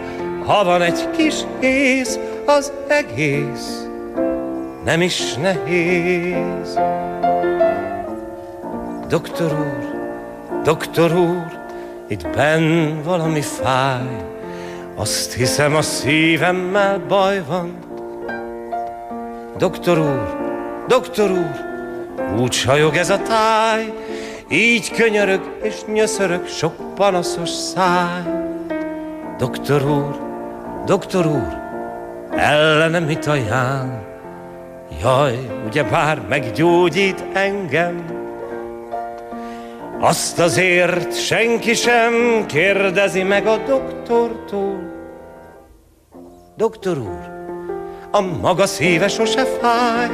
[0.45, 3.88] ha van egy kis ész, az egész
[4.83, 6.79] nem is nehéz.
[9.07, 9.91] Doktor úr,
[10.63, 11.59] doktor úr,
[12.07, 14.25] itt benn valami fáj,
[14.95, 17.77] azt hiszem a szívemmel baj van.
[19.57, 20.37] Doktor úr,
[20.87, 21.67] doktor úr,
[22.39, 23.93] úgy sajog ez a táj,
[24.49, 28.23] így könyörög és nyöszörög sok panaszos száj.
[29.37, 30.19] Doktor úr,
[30.85, 31.57] doktor úr,
[32.31, 34.08] ellenem mit ajánl?
[34.97, 38.05] Jaj, ugye bár meggyógyít engem,
[39.99, 44.97] azt azért senki sem kérdezi meg a doktortól.
[46.55, 47.29] Doktor úr,
[48.11, 50.09] a maga szíve sose fáj,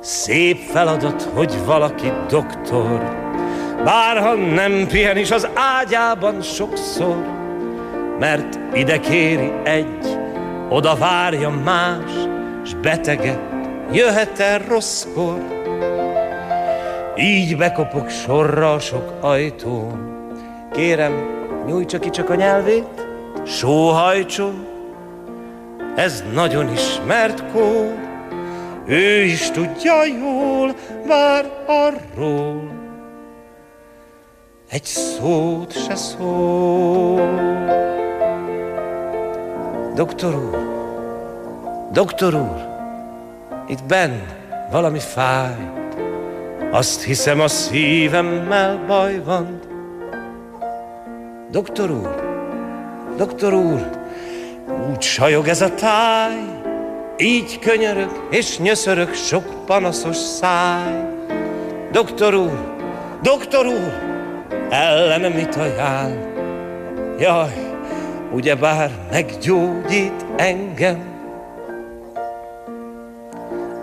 [0.00, 3.22] Szép feladat, hogy valaki doktor,
[3.84, 7.24] Bárha nem pihen is az ágyában sokszor,
[8.18, 10.18] Mert ide kéri egy,
[10.68, 12.12] oda várja más,
[12.64, 13.38] s betege
[13.92, 15.38] jöhet el rosszkor.
[17.16, 20.12] Így bekopok sorra sok ajtón,
[20.72, 21.12] kérem,
[21.66, 23.06] nyújtsa ki csak a nyelvét,
[23.46, 24.66] sóhajtson,
[25.96, 27.94] ez nagyon ismert kór,
[28.86, 30.74] ő is tudja jól,
[31.06, 32.70] vár arról,
[34.70, 37.42] egy szót se szól.
[39.94, 40.73] Doktor úr,
[41.94, 42.66] Doktor úr,
[43.66, 44.20] itt benn
[44.70, 45.56] valami fáj,
[46.70, 49.60] azt hiszem a szívemmel baj van.
[51.50, 52.14] Doktor úr,
[53.16, 53.90] doktor úr,
[54.90, 56.34] úgy sajog ez a táj,
[57.16, 60.92] így könyörög és nyöszörög sok panaszos száj.
[61.92, 62.74] Doktor úr,
[63.22, 63.92] doktor úr,
[64.70, 66.32] ellenem mit ajánl?
[67.18, 67.76] Jaj,
[68.32, 71.13] ugyebár meggyógyít engem.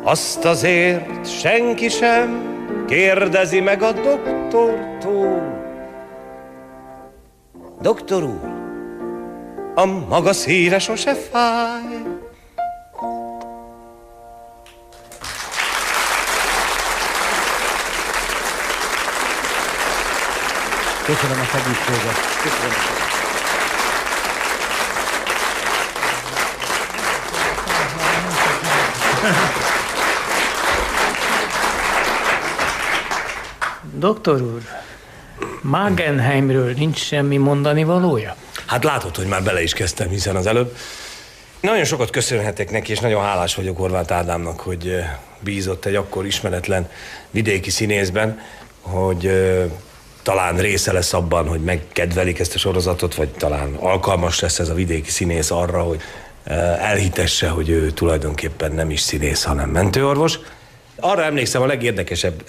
[0.04, 2.50] Azt azért senki sem
[2.88, 5.60] kérdezi meg a doktortól.
[7.82, 8.50] Doktor úr,
[9.76, 11.82] a maga szíve sose fáj.
[21.06, 22.16] Köszönöm a segítséget.
[22.44, 23.00] Köszönöm.
[34.02, 34.62] Doktor úr,
[35.62, 38.36] Magenheimről nincs semmi mondani valója?
[38.66, 40.76] Hát látod, hogy már bele is kezdtem, hiszen az előbb.
[41.60, 46.26] Nagyon sokat köszönhetek neki, és nagyon hálás vagyok Horváth Ádámnak, hogy eh, bízott egy akkor
[46.26, 46.90] ismeretlen
[47.32, 48.40] vidéki színészben,
[48.82, 49.66] hogy eh,
[50.24, 54.74] talán része lesz abban, hogy megkedvelik ezt a sorozatot, vagy talán alkalmas lesz ez a
[54.74, 56.02] vidéki színész arra, hogy
[56.44, 60.40] eh, elhitesse, hogy ő tulajdonképpen nem is színész, hanem mentőorvos.
[61.00, 62.44] Arra emlékszem a legérdekesebb,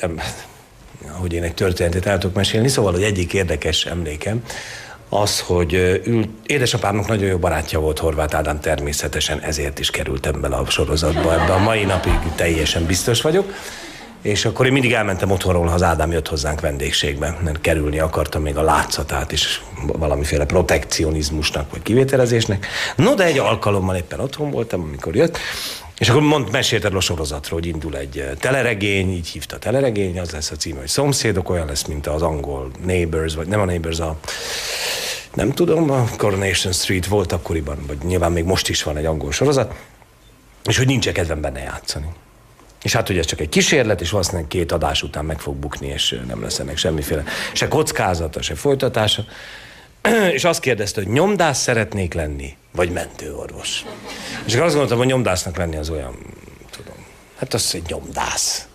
[1.11, 4.43] hogy én egy történetet el tudok mesélni, szóval, hogy egyik érdekes emlékem,
[5.09, 5.75] az, hogy
[6.05, 11.33] ül, édesapámnak nagyon jó barátja volt Horváth Ádám, természetesen ezért is kerültem bele a sorozatba.
[11.33, 13.53] Ebben a mai napig teljesen biztos vagyok.
[14.23, 18.43] És akkor én mindig elmentem otthonról, ha az Ádám jött hozzánk vendégségbe, mert kerülni akartam
[18.43, 22.67] még a látszatát is valamiféle protekcionizmusnak vagy kivételezésnek.
[22.97, 25.39] No, de egy alkalommal éppen otthon voltam, amikor jött,
[26.03, 30.31] és akkor mond, mesélted a sorozatról, hogy indul egy eh, teleregény, így hívta teleregény, az
[30.31, 33.99] lesz a címe, hogy Szomszédok, olyan lesz, mint az angol Neighbors, vagy nem a Neighbors,
[33.99, 34.19] a
[35.35, 39.33] nem tudom, a Coronation Street volt akkoriban, vagy nyilván még most is van egy angol
[39.33, 39.75] sorozat,
[40.65, 42.07] és hogy nincs kedvem benne játszani.
[42.83, 45.87] És hát ugye ez csak egy kísérlet, és valószínűleg két adás után meg fog bukni,
[45.87, 49.25] és eh, nem lesz ennek semmiféle se kockázata, se folytatása.
[50.37, 53.85] és azt kérdezte, hogy nyomdász szeretnék lenni, vagy mentőorvos.
[54.45, 56.15] És akkor azt gondoltam, hogy nyomdásznak lenni az olyan,
[56.71, 57.07] tudom,
[57.37, 58.67] hát az egy nyomdász.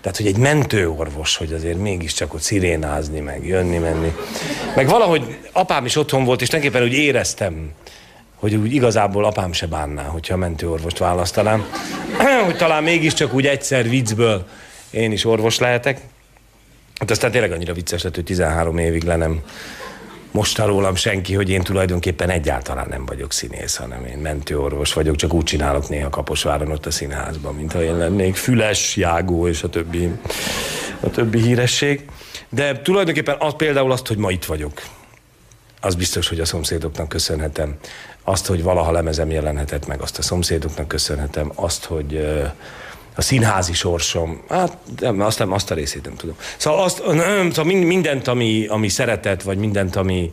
[0.00, 4.12] Tehát, hogy egy mentőorvos, hogy azért mégiscsak ott szirénázni, meg jönni, menni.
[4.74, 7.70] Meg valahogy apám is otthon volt, és tulajdonképpen úgy éreztem,
[8.34, 11.64] hogy úgy igazából apám se bánná, hogyha mentőorvost választanám.
[12.44, 14.46] hogy talán mégiscsak úgy egyszer viccből
[14.90, 16.00] én is orvos lehetek.
[16.98, 19.42] Hát aztán tényleg annyira vicces lett, hogy 13 évig le nem
[20.30, 25.32] most rólam senki, hogy én tulajdonképpen egyáltalán nem vagyok színész, hanem én mentőorvos vagyok, csak
[25.32, 29.68] úgy csinálok néha Kaposváron ott a színházban, mint ha én lennék Füles, Jágó és a
[29.68, 30.10] többi,
[31.00, 32.08] a többi híresség.
[32.48, 34.72] De tulajdonképpen az, például azt, hogy ma itt vagyok,
[35.80, 37.76] az biztos, hogy a szomszédoknak köszönhetem.
[38.24, 41.52] Azt, hogy valaha lemezem jelenhetett meg, azt a szomszédoknak köszönhetem.
[41.54, 42.26] Azt, hogy
[43.14, 46.36] a színházi sorsom, hát nem, azt, nem, azt a részét nem tudom.
[46.56, 50.30] Szóval, azt, nem, szóval mindent, ami, ami szeretet, vagy mindent, ami,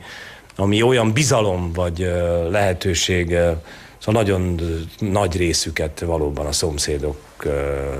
[0.55, 2.11] ami olyan bizalom, vagy
[2.49, 3.27] lehetőség,
[3.97, 4.59] szóval nagyon
[4.99, 7.17] nagy részüket valóban a szomszédok,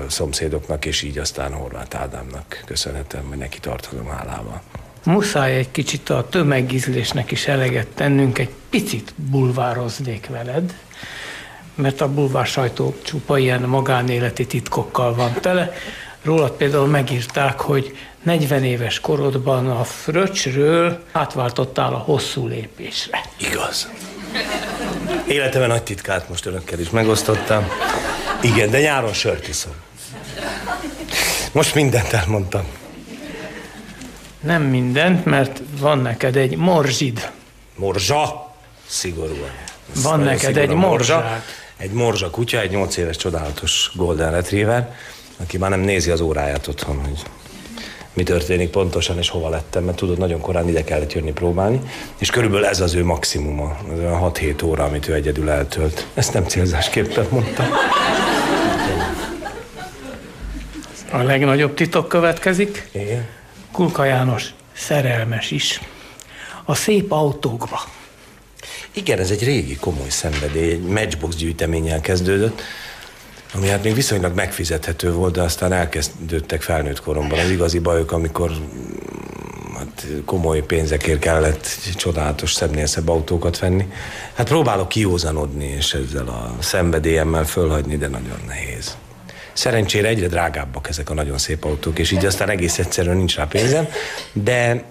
[0.08, 4.62] szomszédoknak, és így aztán Horváth Ádámnak köszönhetem, hogy neki tartozom hálával.
[5.04, 10.74] Muszáj egy kicsit a tömegízlésnek is eleget tennünk, egy picit bulvároznék veled
[11.78, 15.72] mert a bulvár sajtó csupa ilyen magánéleti titkokkal van tele.
[16.22, 23.20] Rólad például megírták, hogy 40 éves korodban a fröccsről átváltottál a hosszú lépésre.
[23.36, 23.88] Igaz.
[25.26, 27.68] Életemben nagy titkát most önökkel is megosztottam.
[28.42, 29.72] Igen, de nyáron sört iszom.
[31.52, 32.64] Most mindent elmondtam.
[34.40, 37.30] Nem mindent, mert van neked egy morzsid.
[37.74, 38.52] Morzsa?
[38.86, 39.50] Szigorúan.
[40.02, 41.42] van neked egy morzsa
[41.78, 44.94] egy morzsa kutya, egy 8 éves csodálatos Golden Retriever,
[45.36, 47.22] aki már nem nézi az óráját otthon, hogy
[48.12, 51.80] mi történik pontosan, és hova lettem, mert tudod, nagyon korán ide kellett jönni próbálni,
[52.18, 56.06] és körülbelül ez az ő maximuma, az olyan 6-7 óra, amit ő egyedül eltölt.
[56.14, 57.66] Ezt nem célzásképpen mondtam.
[61.10, 62.88] A legnagyobb titok következik.
[62.92, 63.26] Igen.
[63.72, 65.80] Kulka János szerelmes is.
[66.64, 67.80] A szép autókba.
[68.98, 72.62] Igen, ez egy régi komoly szenvedély, egy matchbox gyűjteménnyel kezdődött,
[73.54, 78.50] ami hát még viszonylag megfizethető volt, de aztán elkezdődtek felnőtt koromban az igazi bajok, amikor
[79.76, 83.86] hát komoly pénzekért kellett csodálatos, szebbnél szebb autókat venni.
[84.34, 88.96] Hát próbálok kiózanodni, és ezzel a szenvedélyemmel fölhagyni, de nagyon nehéz.
[89.52, 93.44] Szerencsére egyre drágábbak ezek a nagyon szép autók, és így aztán egész egyszerűen nincs rá
[93.44, 93.88] pénzem,
[94.32, 94.84] de,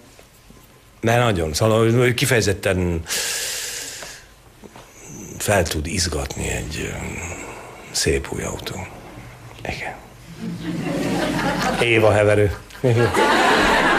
[1.02, 3.02] de nagyon, szóval kifejezetten
[5.48, 6.94] fel tud izgatni egy
[7.92, 8.88] szép új autó.
[9.62, 9.96] Igen.
[11.82, 12.58] Éva heverő.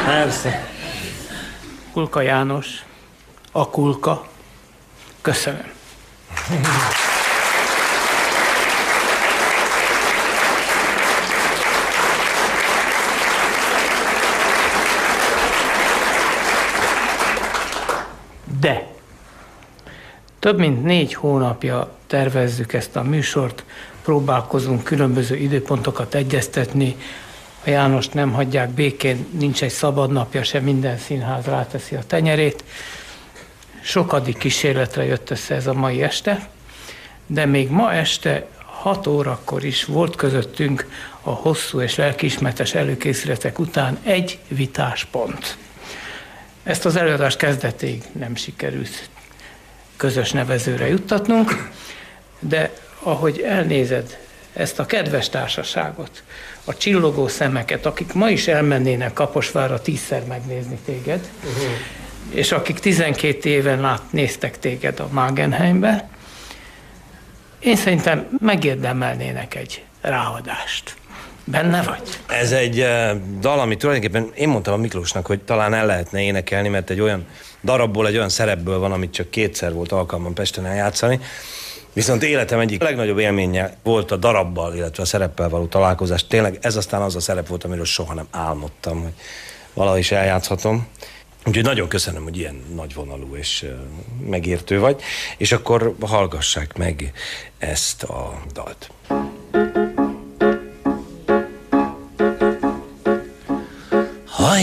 [0.04, 0.68] Persze.
[1.92, 2.84] Kulka János,
[3.52, 4.28] a kulka.
[5.20, 5.70] Köszönöm.
[18.60, 18.87] De
[20.38, 23.64] több mint négy hónapja tervezzük ezt a műsort,
[24.02, 26.96] próbálkozunk különböző időpontokat egyeztetni,
[27.64, 32.64] a Jánost nem hagyják békén, nincs egy szabad napja se, minden színház ráteszi a tenyerét.
[33.80, 36.48] Sokadik kísérletre jött össze ez a mai este,
[37.26, 40.88] de még ma este 6 órakor is volt közöttünk
[41.22, 45.56] a hosszú és lelkiismeretes előkészületek után egy vitáspont.
[46.62, 49.08] Ezt az előadás kezdetig nem sikerült
[49.98, 51.70] közös nevezőre juttatnunk,
[52.38, 52.72] de
[53.02, 54.18] ahogy elnézed
[54.52, 56.22] ezt a kedves társaságot,
[56.64, 61.62] a csillogó szemeket, akik ma is elmennének Kaposvára tízszer megnézni téged, uh-huh.
[62.30, 66.08] és akik 12 éven át néztek téged a Magenheimbe,
[67.58, 70.96] én szerintem megérdemelnének egy ráadást.
[71.50, 72.02] Benne vagy?
[72.26, 76.68] Ez egy uh, dal, ami tulajdonképpen én mondtam a Miklósnak, hogy talán el lehetne énekelni,
[76.68, 77.26] mert egy olyan
[77.64, 81.20] darabból, egy olyan szerepből van, amit csak kétszer volt alkalmam Pesten eljátszani.
[81.92, 86.26] Viszont életem egyik legnagyobb élménye volt a darabbal, illetve a szereppel való találkozás.
[86.26, 89.12] Tényleg ez aztán az a szerep volt, amiről soha nem álmodtam, hogy
[89.74, 90.86] valahogy is eljátszhatom.
[91.46, 93.66] Úgyhogy nagyon köszönöm, hogy ilyen nagyvonalú és
[94.26, 95.00] megértő vagy,
[95.36, 97.12] és akkor hallgassák meg
[97.58, 98.90] ezt a dalt.
[99.08, 99.87] Ha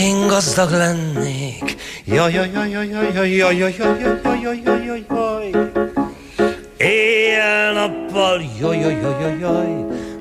[0.06, 5.02] én gazdag lennék, jaj, jaj, jaj, jaj, jaj, jaj, jaj, jaj, jaj, jaj, jaj, jaj,
[5.10, 5.50] jaj,
[6.78, 9.72] Éjjel-nappal, jaj, jaj, jaj, jaj, jaj,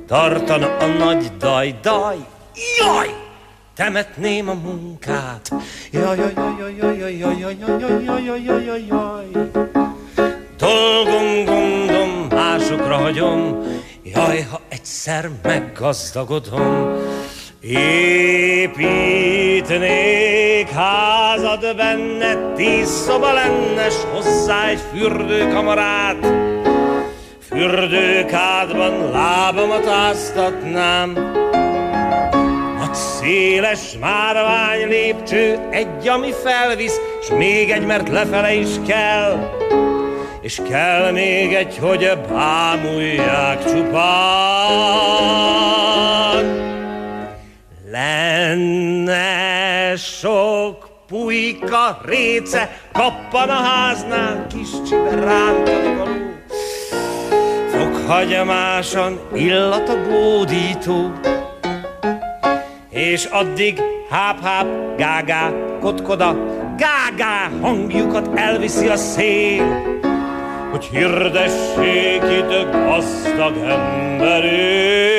[0.07, 2.19] tartana a nagy daj, daj,
[2.79, 3.09] jaj!
[3.75, 5.53] Temetném a munkát,
[5.91, 9.27] jaj, jaj, jaj, jaj, jaj, jaj, jaj, jaj, jaj, jaj, jaj, jaj, jaj,
[10.57, 13.41] Dolgom, gondom, másokra hagyom,
[14.03, 16.73] jaj, ha egyszer meggazdagodom,
[18.67, 19.49] Építnék
[20.69, 26.27] házad benne, tíz szoba lenne, s hozzá egy fürdőkamarát.
[27.47, 31.33] Fürdőkádban lábamat áztatnám,
[32.79, 39.49] a széles márvány lépcső, egy, ami felvisz, s még egy, mert lefele is kell.
[40.41, 45.05] És kell még egy, hogy bámulják csupán.
[47.95, 49.25] Lenne
[49.95, 56.11] sok pulyka, réce, kappan a háznál kis csibe rántani való.
[57.69, 61.11] Fokhagyomásan illat a bódító,
[62.89, 64.67] és addig háp-háp,
[64.97, 66.35] gágá, kotkoda,
[66.77, 69.83] gágá hangjukat elviszi a szél,
[70.71, 75.14] hogy hirdessék itt gazdag emberét.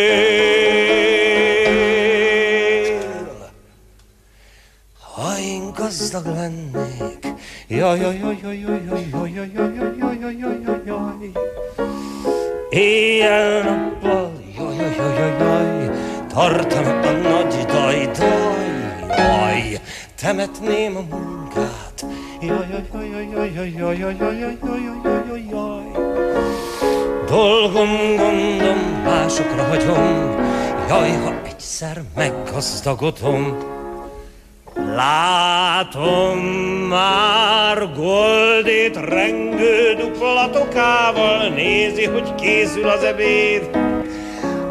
[5.86, 7.22] Gazdag lennék.
[7.68, 11.30] Jaj, jaj, jaj, jaj, jaj, jaj, jaj, jaj, jaj, jaj, jaj, jaj, jaj, jaj.
[12.72, 15.70] Éjjel-nappal, jaj, jaj, jaj, jaj, jaj,
[16.32, 18.70] tartanak a nagy daj, daj,
[19.18, 19.78] jaj,
[20.18, 21.98] temetném a munkát.
[22.42, 24.56] Jaj, jaj, jaj, jaj, jaj, jaj, jaj, jaj, jaj, jaj,
[25.04, 25.86] jaj, jaj, jaj.
[27.30, 30.06] Dolgom, gondom, másokra hagyom,
[30.90, 33.75] jaj, ha egyszer meggazdagodom.
[34.94, 36.38] Látom
[36.88, 43.68] már Goldét rengő duplatokával, nézi, hogy készül az ebéd.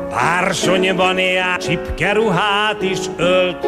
[0.10, 3.68] Pársonyban jár, csipkeruhát is ölt,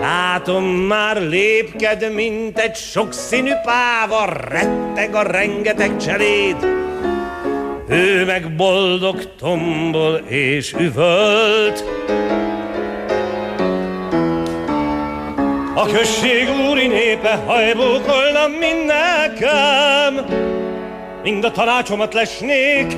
[0.00, 6.56] Látom már lépked, mint egy sokszínű páva, retteg a rengeteg cseléd.
[7.88, 11.84] Ő meg boldog tombol és üvölt.
[15.74, 20.26] A község úri népe hajbókolna mind nekem,
[21.22, 22.96] Mind a tanácsomat lesnék,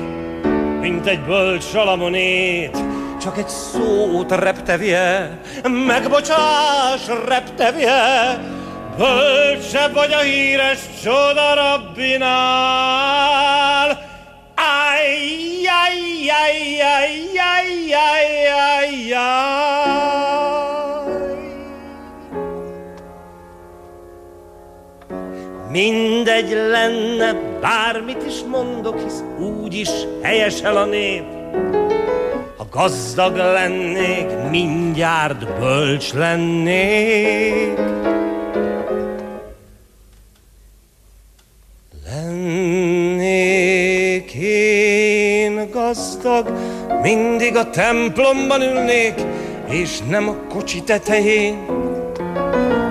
[0.79, 2.77] mint egy bölcs salamonét.
[3.21, 5.39] Csak egy szót reptevje,
[5.87, 7.93] megbocsáss reptevje,
[8.97, 13.44] Bölcsebb vagy a híres csoda rabbinál.
[26.35, 29.23] Mindegy lenne, bármit is mondok, hisz
[29.63, 29.89] úgyis
[30.21, 31.23] helyesel a nép.
[32.57, 37.79] Ha gazdag lennék, mindjárt bölcs lennék.
[42.05, 43.53] Lennék
[44.41, 46.51] én gazdag,
[47.01, 49.13] mindig a templomban ülnék,
[49.69, 51.84] és nem a kocsi tetején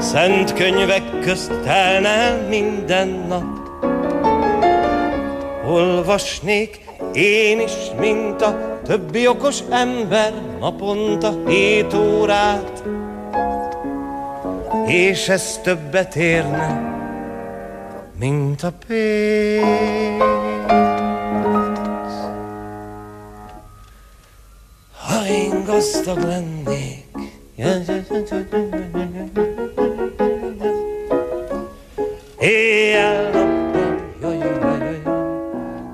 [0.05, 3.45] Szent könyvek közt telne minden nap.
[5.67, 6.81] Olvasnék
[7.13, 12.83] én is, mint a többi okos ember naponta hét órát,
[14.87, 16.81] és ez többet érne,
[18.19, 19.65] mint a pénz.
[25.07, 27.05] Ha én gazdag lennék,
[32.45, 35.01] éjjel-nappal, jaj, jaj, jaj, jaj,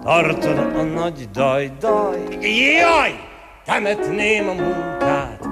[0.02, 2.18] tartod a nagy daj, daj,
[2.78, 3.12] jaj,
[3.64, 5.48] temetném a munkát.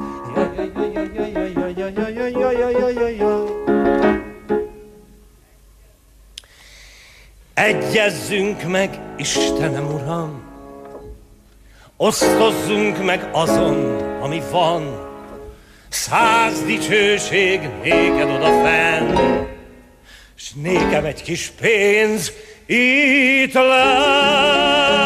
[7.54, 10.42] Egyezzünk meg, Istenem Uram,
[11.96, 14.82] osztozzunk meg azon, ami van,
[15.88, 19.16] száz dicsőség néked odafenn,
[20.40, 22.32] s nékem egy kis pénz
[22.66, 24.98] itt lenn.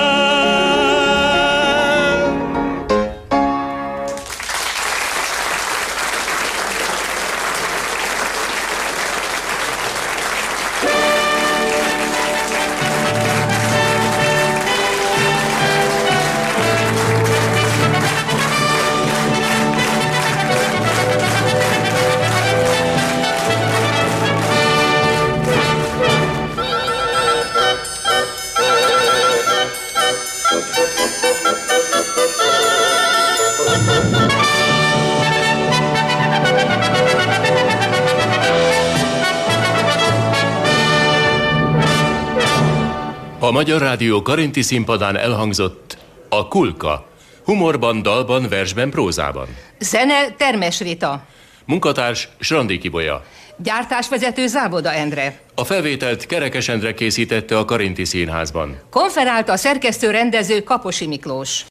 [43.63, 45.99] Magyar Rádió Karinti színpadán elhangzott
[46.29, 47.07] a Kulka.
[47.45, 49.47] Humorban, dalban, versben, prózában.
[49.79, 51.27] Zene Termes Rita.
[51.65, 53.25] Munkatárs Srandi Kibolya.
[53.57, 55.41] Gyártásvezető Závoda Endre.
[55.55, 58.79] A felvételt Kerekes Endre készítette a Karinti Színházban.
[58.91, 61.65] Konferált a szerkesztő rendező Kaposi Miklós.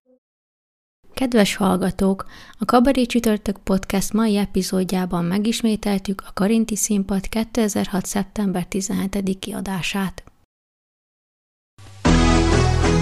[1.14, 2.26] Kedves hallgatók,
[2.60, 8.06] a Kabaré Csütörtök Podcast mai epizódjában megismételtük a Karinti Színpad 2006.
[8.06, 9.40] szeptember 17.
[9.40, 10.24] kiadását.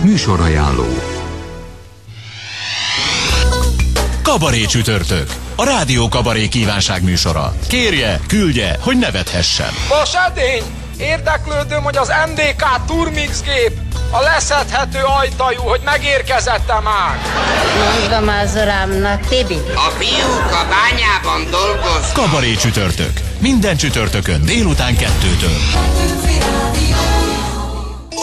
[0.09, 0.87] Műsorajánló
[4.23, 5.33] Kabaré csütörtök.
[5.55, 7.53] A Rádió Kabaré kívánság műsora.
[7.67, 9.69] Kérje, küldje, hogy nevethessen.
[9.89, 10.63] Vas edény!
[10.97, 13.71] Érdeklődöm, hogy az MDK Turmix gép
[14.11, 17.17] a leszedhető ajtajú, hogy megérkezette már.
[17.99, 19.59] Mondom az urámnak, Tibi.
[19.75, 22.11] A fiúk a bányában dolgoz.
[22.13, 23.13] Kabaré csütörtök.
[23.39, 25.59] Minden csütörtökön délután kettőtől.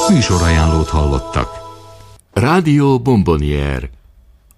[0.08, 1.65] Műsorajánlót hallottak.
[2.38, 3.90] Rádió Bombonier,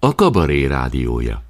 [0.01, 1.48] a kabaré rádiója.